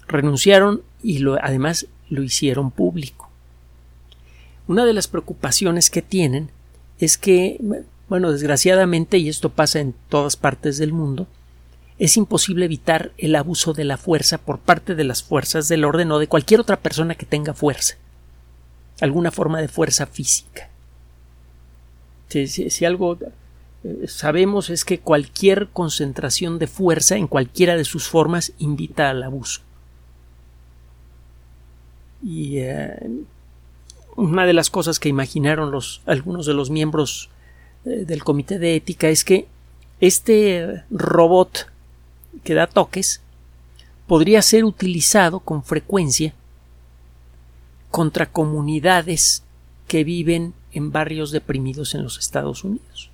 Renunciaron 0.07 0.81
y 1.01 1.19
lo, 1.19 1.35
además 1.41 1.87
lo 2.09 2.23
hicieron 2.23 2.71
público. 2.71 3.29
Una 4.67 4.85
de 4.85 4.93
las 4.93 5.07
preocupaciones 5.07 5.89
que 5.89 6.01
tienen 6.01 6.49
es 6.99 7.17
que, 7.17 7.59
bueno, 8.07 8.31
desgraciadamente, 8.31 9.17
y 9.17 9.29
esto 9.29 9.49
pasa 9.49 9.79
en 9.79 9.93
todas 10.09 10.37
partes 10.37 10.77
del 10.77 10.93
mundo, 10.93 11.27
es 11.99 12.17
imposible 12.17 12.65
evitar 12.65 13.11
el 13.17 13.35
abuso 13.35 13.73
de 13.73 13.83
la 13.83 13.97
fuerza 13.97 14.37
por 14.37 14.59
parte 14.59 14.95
de 14.95 15.03
las 15.03 15.23
fuerzas 15.23 15.67
del 15.67 15.85
orden 15.85 16.11
o 16.11 16.19
de 16.19 16.27
cualquier 16.27 16.59
otra 16.59 16.77
persona 16.77 17.15
que 17.15 17.25
tenga 17.25 17.53
fuerza, 17.53 17.95
alguna 18.99 19.31
forma 19.31 19.61
de 19.61 19.67
fuerza 19.67 20.05
física. 20.05 20.69
Si, 22.29 22.83
algo 22.85 23.17
eh, 23.83 24.07
sabemos 24.07 24.71
es 24.71 24.85
que 24.85 24.99
cualquier 24.99 25.67
concentración 25.69 26.57
de 26.57 26.65
fuerza 26.65 27.15
en 27.15 27.27
cualquiera 27.27 27.77
de 27.77 27.85
sus 27.85 28.07
formas 28.07 28.53
invita 28.57 29.11
al 29.11 29.21
abuso. 29.21 29.61
Y 32.23 32.57
eh, 32.57 32.97
una 34.15 34.45
de 34.47 34.53
las 34.53 34.71
cosas 34.71 34.99
que 34.99 35.09
imaginaron 35.09 35.69
los, 35.69 36.01
algunos 36.05 36.47
de 36.47 36.53
los 36.55 36.71
miembros 36.71 37.29
eh, 37.85 38.05
del 38.05 38.23
comité 38.23 38.57
de 38.57 38.75
ética 38.75 39.09
es 39.09 39.23
que 39.23 39.47
este 39.99 40.83
robot 40.89 41.67
que 42.43 42.53
da 42.53 42.67
toques 42.67 43.21
podría 44.07 44.41
ser 44.41 44.65
utilizado 44.65 45.39
con 45.39 45.63
frecuencia 45.63 46.33
contra 47.91 48.25
comunidades 48.25 49.43
que 49.87 50.03
viven 50.03 50.53
en 50.71 50.91
barrios 50.91 51.31
deprimidos 51.31 51.93
en 51.93 52.03
los 52.03 52.17
Estados 52.17 52.63
Unidos, 52.63 53.11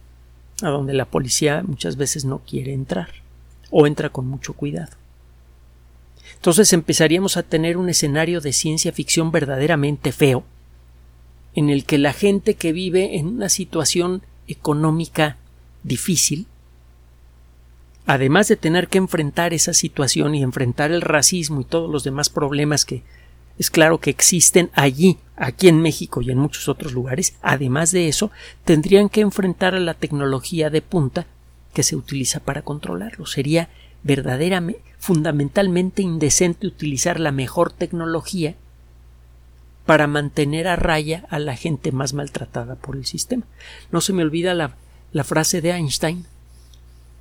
a 0.61 0.69
donde 0.69 0.93
la 0.93 1.05
policía 1.05 1.63
muchas 1.65 1.97
veces 1.97 2.25
no 2.25 2.39
quiere 2.39 2.73
entrar 2.73 3.09
o 3.71 3.85
entra 3.85 4.09
con 4.09 4.27
mucho 4.27 4.53
cuidado. 4.53 4.93
Entonces 6.35 6.71
empezaríamos 6.71 7.35
a 7.35 7.43
tener 7.43 7.75
un 7.75 7.89
escenario 7.89 8.39
de 8.39 8.53
ciencia 8.53 8.93
ficción 8.93 9.31
verdaderamente 9.31 10.11
feo, 10.11 10.45
en 11.53 11.69
el 11.69 11.83
que 11.83 11.97
la 11.97 12.13
gente 12.13 12.53
que 12.53 12.71
vive 12.71 13.17
en 13.17 13.27
una 13.27 13.49
situación 13.49 14.21
económica 14.47 15.37
difícil, 15.83 16.45
además 18.09 18.47
de 18.47 18.55
tener 18.55 18.87
que 18.87 18.97
enfrentar 18.97 19.53
esa 19.53 19.71
situación 19.71 20.33
y 20.33 20.41
enfrentar 20.41 20.91
el 20.91 21.01
racismo 21.01 21.61
y 21.61 21.63
todos 21.63 21.91
los 21.91 22.03
demás 22.03 22.29
problemas 22.29 22.83
que 22.83 23.03
es 23.59 23.69
claro 23.69 23.99
que 23.99 24.09
existen 24.09 24.71
allí, 24.73 25.19
aquí 25.35 25.67
en 25.67 25.79
México 25.79 26.19
y 26.21 26.31
en 26.31 26.39
muchos 26.39 26.69
otros 26.69 26.93
lugares, 26.93 27.35
además 27.43 27.91
de 27.91 28.07
eso, 28.07 28.31
tendrían 28.65 29.09
que 29.09 29.21
enfrentar 29.21 29.75
a 29.75 29.79
la 29.79 29.93
tecnología 29.93 30.71
de 30.71 30.81
punta 30.81 31.27
que 31.71 31.83
se 31.83 31.95
utiliza 31.95 32.39
para 32.39 32.63
controlarlo. 32.63 33.27
Sería 33.27 33.69
verdaderamente, 34.01 34.81
fundamentalmente 34.97 36.01
indecente 36.01 36.65
utilizar 36.65 37.19
la 37.19 37.31
mejor 37.31 37.71
tecnología 37.71 38.55
para 39.85 40.07
mantener 40.07 40.67
a 40.67 40.77
raya 40.77 41.25
a 41.29 41.37
la 41.37 41.55
gente 41.55 41.91
más 41.91 42.13
maltratada 42.13 42.73
por 42.73 42.95
el 42.95 43.05
sistema. 43.05 43.43
No 43.91 44.01
se 44.01 44.13
me 44.13 44.23
olvida 44.23 44.55
la, 44.55 45.23
frase 45.23 45.61
de 45.61 45.71
Einstein, 45.71 46.25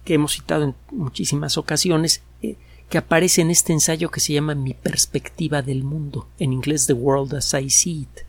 que 0.08 0.14
hemos 0.14 0.32
citado 0.32 0.64
en 0.64 0.74
muchísimas 0.90 1.58
ocasiones, 1.58 2.22
eh, 2.40 2.56
que 2.88 2.96
aparece 2.96 3.42
en 3.42 3.50
este 3.50 3.74
ensayo 3.74 4.10
que 4.10 4.20
se 4.20 4.32
llama 4.32 4.54
Mi 4.54 4.72
perspectiva 4.72 5.60
del 5.60 5.84
mundo, 5.84 6.26
en 6.38 6.54
inglés 6.54 6.86
The 6.86 6.94
World 6.94 7.34
as 7.34 7.52
I 7.52 7.68
See 7.68 8.00
It, 8.00 8.20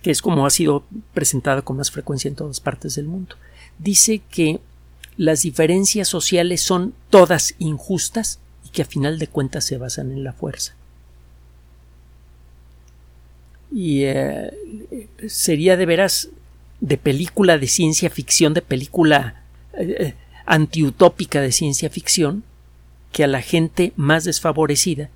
que 0.00 0.12
es 0.12 0.22
como 0.22 0.46
ha 0.46 0.50
sido 0.50 0.84
presentada 1.12 1.62
con 1.62 1.76
más 1.76 1.90
frecuencia 1.90 2.28
en 2.28 2.36
todas 2.36 2.60
partes 2.60 2.94
del 2.94 3.06
mundo. 3.06 3.34
Dice 3.80 4.20
que 4.30 4.60
las 5.16 5.42
diferencias 5.42 6.06
sociales 6.06 6.60
son 6.60 6.94
todas 7.10 7.56
injustas 7.58 8.38
y 8.64 8.68
que 8.68 8.82
a 8.82 8.84
final 8.84 9.18
de 9.18 9.26
cuentas 9.26 9.64
se 9.64 9.76
basan 9.76 10.12
en 10.12 10.22
la 10.22 10.34
fuerza 10.34 10.76
y 13.72 14.04
eh, 14.04 14.52
sería 15.26 15.76
de 15.76 15.84
veras 15.84 16.28
de 16.78 16.96
película 16.96 17.58
de 17.58 17.66
ciencia 17.66 18.08
ficción, 18.08 18.54
de 18.54 18.62
película 18.62 19.43
eh, 19.76 19.96
eh, 19.98 20.14
antiutópica 20.46 21.40
de 21.40 21.52
ciencia 21.52 21.90
ficción, 21.90 22.44
que 23.12 23.24
a 23.24 23.28
la 23.28 23.42
gente 23.42 23.92
más 23.96 24.24
desfavorecida 24.24 25.08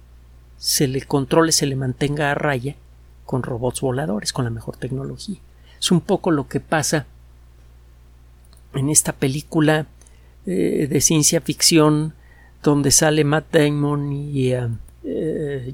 se 0.59 0.87
le 0.87 1.03
controle, 1.03 1.53
se 1.53 1.66
le 1.66 1.77
mantenga 1.77 2.31
a 2.31 2.35
raya 2.35 2.77
con 3.27 3.42
robots 3.42 3.81
voladores, 3.81 4.33
con 4.33 4.44
la 4.44 4.51
mejor 4.51 4.77
tecnología. 4.77 5.38
Es 5.81 5.90
un 5.90 6.01
poco 6.01 6.31
lo 6.31 6.49
que 6.49 6.61
pasa 6.61 7.07
en 8.75 8.88
esta 8.88 9.12
película 9.12 9.87
de 10.44 11.01
ciencia 11.03 11.42
ficción 11.42 12.14
donde 12.62 12.90
sale 12.90 13.23
Matt 13.23 13.53
Damon 13.53 14.12
y 14.12 14.53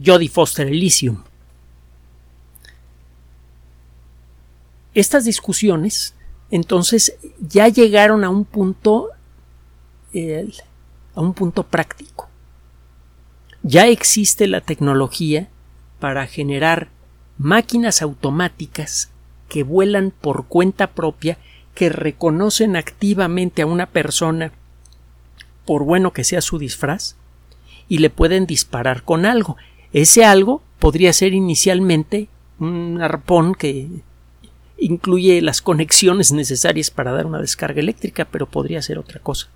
Jodie 0.05 0.29
Foster 0.29 0.67
Elysium 0.67 1.23
estas 4.95 5.25
discusiones 5.25 6.15
entonces 6.55 7.17
ya 7.41 7.67
llegaron 7.67 8.23
a 8.23 8.31
un 8.31 8.45
punto 8.45 9.09
a 11.17 11.21
un 11.21 11.35
punto 11.35 11.65
práctico. 11.65 12.29
Ya 13.65 13.89
existe 13.89 14.47
la 14.47 14.61
tecnología 14.61 15.49
para 15.99 16.29
generar 16.29 16.91
máquinas 17.39 18.03
automáticas 18.03 19.11
que 19.49 19.65
vuelan 19.65 20.13
por 20.13 20.47
cuenta 20.47 20.93
propia, 20.93 21.39
que 21.75 21.89
reconocen 21.89 22.77
activamente 22.77 23.63
a 23.63 23.67
una 23.67 23.87
persona 23.87 24.53
por 25.67 25.83
bueno 25.83 26.13
que 26.13 26.23
sea 26.23 26.41
su 26.41 26.61
disfraz 26.61 27.17
y 27.89 27.99
le 27.99 28.11
pueden 28.11 28.47
disparar 28.47 29.03
con 29.03 29.27
algo. 29.27 29.57
Ese 29.93 30.25
algo 30.25 30.63
podría 30.79 31.13
ser 31.13 31.35
inicialmente 31.35 32.29
un 32.61 33.03
arpón 33.03 33.57
que 33.57 33.89
incluye 34.79 35.41
las 35.43 35.63
conexiones 35.63 36.33
necesarias 36.33 36.91
para 36.91 37.13
dar 37.13 37.27
una 37.27 37.41
descarga 37.41 37.81
eléctrica, 37.81 38.25
pero 38.25 38.47
podría 38.47 38.83
ser 38.83 38.99
otra 38.99 39.21
cosa. 39.21 39.49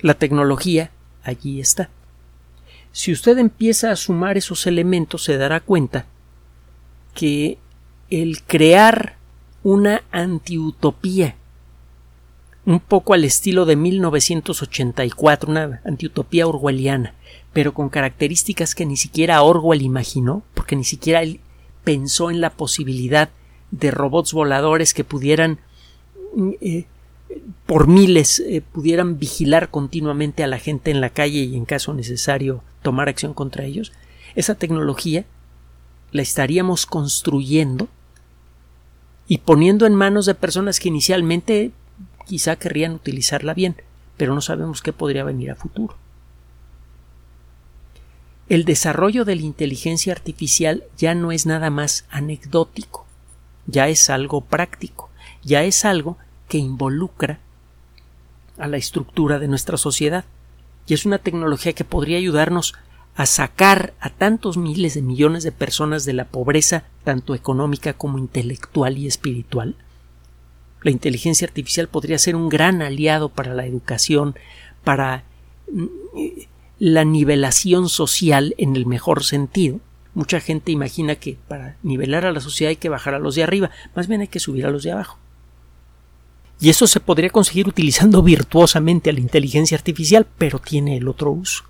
La 0.00 0.14
tecnología 0.14 0.90
allí 1.22 1.60
está. 1.60 1.90
Si 2.92 3.12
usted 3.12 3.38
empieza 3.38 3.90
a 3.90 3.96
sumar 3.96 4.36
esos 4.36 4.66
elementos, 4.66 5.24
se 5.24 5.38
dará 5.38 5.60
cuenta 5.60 6.06
que 7.14 7.58
el 8.10 8.42
crear 8.42 9.16
una 9.62 10.02
antiutopía, 10.10 11.36
un 12.66 12.80
poco 12.80 13.14
al 13.14 13.24
estilo 13.24 13.64
de 13.64 13.76
1984, 13.76 15.50
una 15.50 15.80
antiutopía 15.84 16.46
orwelliana, 16.46 17.14
pero 17.52 17.74
con 17.74 17.88
características 17.88 18.74
que 18.74 18.86
ni 18.86 18.96
siquiera 18.96 19.42
Orwell 19.42 19.82
imaginó, 19.82 20.42
porque 20.54 20.76
ni 20.76 20.84
siquiera 20.84 21.22
él 21.22 21.40
pensó 21.84 22.30
en 22.30 22.40
la 22.40 22.50
posibilidad 22.50 23.30
de 23.72 23.90
robots 23.90 24.32
voladores 24.32 24.94
que 24.94 25.02
pudieran 25.02 25.58
eh, 26.60 26.86
por 27.66 27.88
miles 27.88 28.40
eh, 28.40 28.60
pudieran 28.60 29.18
vigilar 29.18 29.70
continuamente 29.70 30.44
a 30.44 30.46
la 30.46 30.58
gente 30.58 30.90
en 30.90 31.00
la 31.00 31.10
calle 31.10 31.40
y 31.40 31.56
en 31.56 31.64
caso 31.64 31.94
necesario 31.94 32.62
tomar 32.82 33.08
acción 33.08 33.34
contra 33.34 33.64
ellos, 33.64 33.92
esa 34.34 34.54
tecnología 34.54 35.24
la 36.10 36.22
estaríamos 36.22 36.84
construyendo 36.84 37.88
y 39.26 39.38
poniendo 39.38 39.86
en 39.86 39.94
manos 39.94 40.26
de 40.26 40.34
personas 40.34 40.78
que 40.78 40.88
inicialmente 40.88 41.70
quizá 42.26 42.56
querrían 42.56 42.92
utilizarla 42.92 43.54
bien, 43.54 43.76
pero 44.16 44.34
no 44.34 44.42
sabemos 44.42 44.82
qué 44.82 44.92
podría 44.92 45.24
venir 45.24 45.50
a 45.50 45.56
futuro. 45.56 45.96
El 48.48 48.64
desarrollo 48.64 49.24
de 49.24 49.36
la 49.36 49.42
inteligencia 49.42 50.12
artificial 50.12 50.84
ya 50.98 51.14
no 51.14 51.32
es 51.32 51.46
nada 51.46 51.70
más 51.70 52.04
anecdótico 52.10 53.06
ya 53.66 53.88
es 53.88 54.10
algo 54.10 54.40
práctico, 54.42 55.10
ya 55.42 55.62
es 55.62 55.84
algo 55.84 56.16
que 56.48 56.58
involucra 56.58 57.40
a 58.58 58.68
la 58.68 58.76
estructura 58.76 59.38
de 59.38 59.48
nuestra 59.48 59.76
sociedad 59.76 60.24
y 60.86 60.94
es 60.94 61.06
una 61.06 61.18
tecnología 61.18 61.72
que 61.72 61.84
podría 61.84 62.18
ayudarnos 62.18 62.74
a 63.14 63.26
sacar 63.26 63.94
a 64.00 64.10
tantos 64.10 64.56
miles 64.56 64.94
de 64.94 65.02
millones 65.02 65.42
de 65.42 65.52
personas 65.52 66.04
de 66.04 66.14
la 66.14 66.24
pobreza 66.26 66.84
tanto 67.04 67.34
económica 67.34 67.92
como 67.92 68.18
intelectual 68.18 68.96
y 68.98 69.06
espiritual. 69.06 69.76
La 70.82 70.90
inteligencia 70.90 71.46
artificial 71.46 71.88
podría 71.88 72.18
ser 72.18 72.36
un 72.36 72.48
gran 72.48 72.82
aliado 72.82 73.28
para 73.28 73.54
la 73.54 73.66
educación, 73.66 74.34
para 74.82 75.24
mm, 75.70 75.86
la 76.78 77.04
nivelación 77.04 77.88
social 77.88 78.54
en 78.58 78.76
el 78.76 78.86
mejor 78.86 79.24
sentido, 79.24 79.80
Mucha 80.14 80.40
gente 80.40 80.72
imagina 80.72 81.14
que 81.14 81.38
para 81.48 81.76
nivelar 81.82 82.26
a 82.26 82.32
la 82.32 82.40
sociedad 82.40 82.70
hay 82.70 82.76
que 82.76 82.88
bajar 82.90 83.14
a 83.14 83.18
los 83.18 83.34
de 83.34 83.42
arriba, 83.42 83.70
más 83.94 84.08
bien 84.08 84.20
hay 84.20 84.28
que 84.28 84.40
subir 84.40 84.66
a 84.66 84.70
los 84.70 84.82
de 84.82 84.92
abajo. 84.92 85.18
Y 86.60 86.68
eso 86.68 86.86
se 86.86 87.00
podría 87.00 87.30
conseguir 87.30 87.66
utilizando 87.66 88.22
virtuosamente 88.22 89.10
a 89.10 89.12
la 89.12 89.20
inteligencia 89.20 89.76
artificial, 89.76 90.26
pero 90.38 90.58
tiene 90.58 90.96
el 90.96 91.08
otro 91.08 91.32
uso. 91.32 91.64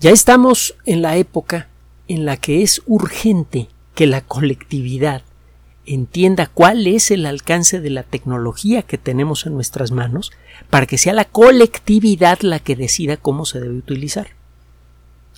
Ya 0.00 0.10
estamos 0.10 0.76
en 0.86 1.02
la 1.02 1.16
época 1.16 1.68
en 2.06 2.24
la 2.24 2.36
que 2.36 2.62
es 2.62 2.80
urgente 2.86 3.68
que 3.94 4.06
la 4.06 4.20
colectividad 4.20 5.22
entienda 5.84 6.46
cuál 6.46 6.86
es 6.86 7.10
el 7.10 7.26
alcance 7.26 7.80
de 7.80 7.90
la 7.90 8.02
tecnología 8.02 8.82
que 8.82 8.96
tenemos 8.96 9.44
en 9.44 9.54
nuestras 9.54 9.90
manos 9.90 10.30
para 10.70 10.86
que 10.86 10.98
sea 10.98 11.12
la 11.12 11.24
colectividad 11.24 12.40
la 12.42 12.60
que 12.60 12.76
decida 12.76 13.16
cómo 13.16 13.44
se 13.44 13.60
debe 13.60 13.74
utilizar. 13.74 14.37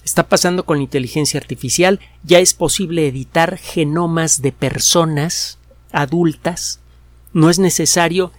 Está 0.05 0.29
pasando 0.29 0.65
con 0.65 0.79
la 0.79 0.83
inteligencia 0.83 1.39
artificial, 1.39 2.01
ya 2.25 2.39
es 2.39 2.55
posible 2.55 3.07
editar 3.07 3.59
genomas 3.59 4.41
de 4.43 4.53
personas 4.53 5.59
adultas. 5.93 6.81
No 7.33 7.51
es 7.51 7.59
necesario 7.59 8.33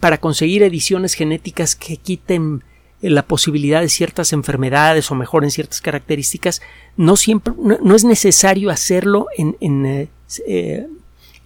para 0.00 0.18
conseguir 0.18 0.62
ediciones 0.62 1.14
genéticas 1.14 1.76
que 1.76 1.96
quiten 1.96 2.62
eh, 3.00 3.10
la 3.10 3.26
posibilidad 3.26 3.80
de 3.80 3.88
ciertas 3.88 4.32
enfermedades 4.32 5.10
o 5.10 5.14
mejoren 5.14 5.50
ciertas 5.50 5.80
características, 5.80 6.62
no 6.96 7.16
siempre, 7.16 7.54
no, 7.58 7.94
es 7.94 8.04
necesario 8.04 8.70
hacerlo 8.70 9.26
en, 9.36 9.86
eh, 9.86 10.08
eh, 10.46 10.86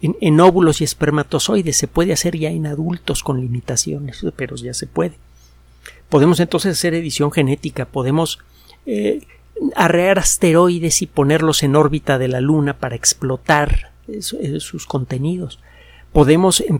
en, 0.01 0.15
en, 0.21 0.39
óvulos 0.39 0.81
y 0.81 0.83
espermatozoides, 0.83 1.77
se 1.77 1.87
puede 1.87 2.13
hacer 2.13 2.37
ya 2.37 2.49
en 2.49 2.65
adultos 2.65 3.23
con 3.23 3.41
limitaciones, 3.41 4.25
pero 4.35 4.55
ya 4.55 4.73
se 4.73 4.87
puede. 4.87 5.15
Podemos 6.09 6.39
entonces 6.39 6.77
hacer 6.77 6.93
edición 6.93 7.31
genética, 7.31 7.85
podemos 7.85 8.39
arrear 9.75 10.19
asteroides 10.19 11.01
y 11.01 11.07
ponerlos 11.07 11.63
en 11.63 11.75
órbita 11.75 12.17
de 12.17 12.27
la 12.27 12.41
Luna 12.41 12.77
para 12.77 12.95
explotar 12.95 13.91
sus 14.21 14.85
contenidos. 14.85 15.59
Podemos 16.13 16.61
em, 16.61 16.79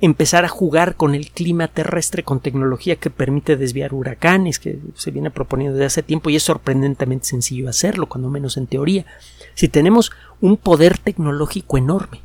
empezar 0.00 0.44
a 0.44 0.48
jugar 0.48 0.96
con 0.96 1.14
el 1.14 1.30
clima 1.30 1.68
terrestre 1.68 2.22
con 2.22 2.40
tecnología 2.40 2.96
que 2.96 3.10
permite 3.10 3.56
desviar 3.56 3.94
huracanes, 3.94 4.58
que 4.58 4.78
se 4.94 5.10
viene 5.10 5.30
proponiendo 5.30 5.76
desde 5.76 5.86
hace 5.86 6.02
tiempo 6.02 6.30
y 6.30 6.36
es 6.36 6.42
sorprendentemente 6.44 7.26
sencillo 7.26 7.68
hacerlo, 7.68 8.08
cuando 8.08 8.28
menos 8.28 8.56
en 8.56 8.66
teoría. 8.66 9.06
Si 9.54 9.68
tenemos 9.68 10.12
un 10.40 10.56
poder 10.56 10.98
tecnológico 10.98 11.78
enorme, 11.78 12.20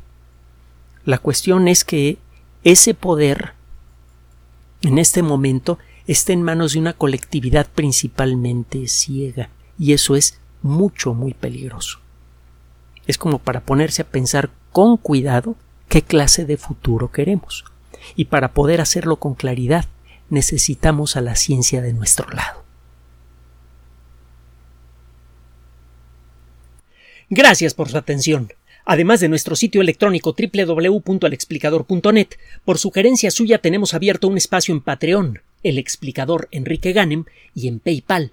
la 1.04 1.18
cuestión 1.18 1.68
es 1.68 1.84
que 1.84 2.18
ese 2.62 2.94
poder 2.94 3.52
en 4.82 4.98
este 4.98 5.22
momento 5.22 5.78
está 6.06 6.32
en 6.32 6.42
manos 6.42 6.74
de 6.74 6.78
una 6.78 6.92
colectividad 6.92 7.66
principalmente 7.74 8.86
ciega 8.86 9.50
y 9.78 9.92
eso 9.92 10.16
es 10.16 10.38
mucho, 10.62 11.14
muy 11.14 11.34
peligroso. 11.34 12.00
es 13.06 13.18
como 13.18 13.38
para 13.38 13.60
ponerse 13.60 14.00
a 14.00 14.06
pensar 14.06 14.50
con 14.72 14.96
cuidado 14.96 15.56
qué 15.88 16.00
clase 16.02 16.46
de 16.46 16.56
futuro 16.56 17.12
queremos. 17.12 17.64
Y 18.16 18.26
para 18.26 18.52
poder 18.52 18.80
hacerlo 18.80 19.16
con 19.16 19.34
claridad 19.34 19.86
necesitamos 20.30 21.16
a 21.16 21.20
la 21.20 21.36
ciencia 21.36 21.82
de 21.82 21.92
nuestro 21.92 22.30
lado. 22.30 22.64
Gracias 27.30 27.74
por 27.74 27.88
su 27.88 27.98
atención. 27.98 28.52
Además 28.84 29.20
de 29.20 29.28
nuestro 29.28 29.56
sitio 29.56 29.80
electrónico 29.80 30.34
www.alexplicador.net, 30.36 32.28
por 32.64 32.78
sugerencia 32.78 33.30
suya 33.30 33.58
tenemos 33.58 33.94
abierto 33.94 34.28
un 34.28 34.36
espacio 34.36 34.74
en 34.74 34.82
Patreon, 34.82 35.40
el 35.62 35.78
explicador 35.78 36.48
Enrique 36.50 36.92
Ganem, 36.92 37.24
y 37.54 37.68
en 37.68 37.80
PayPal, 37.80 38.32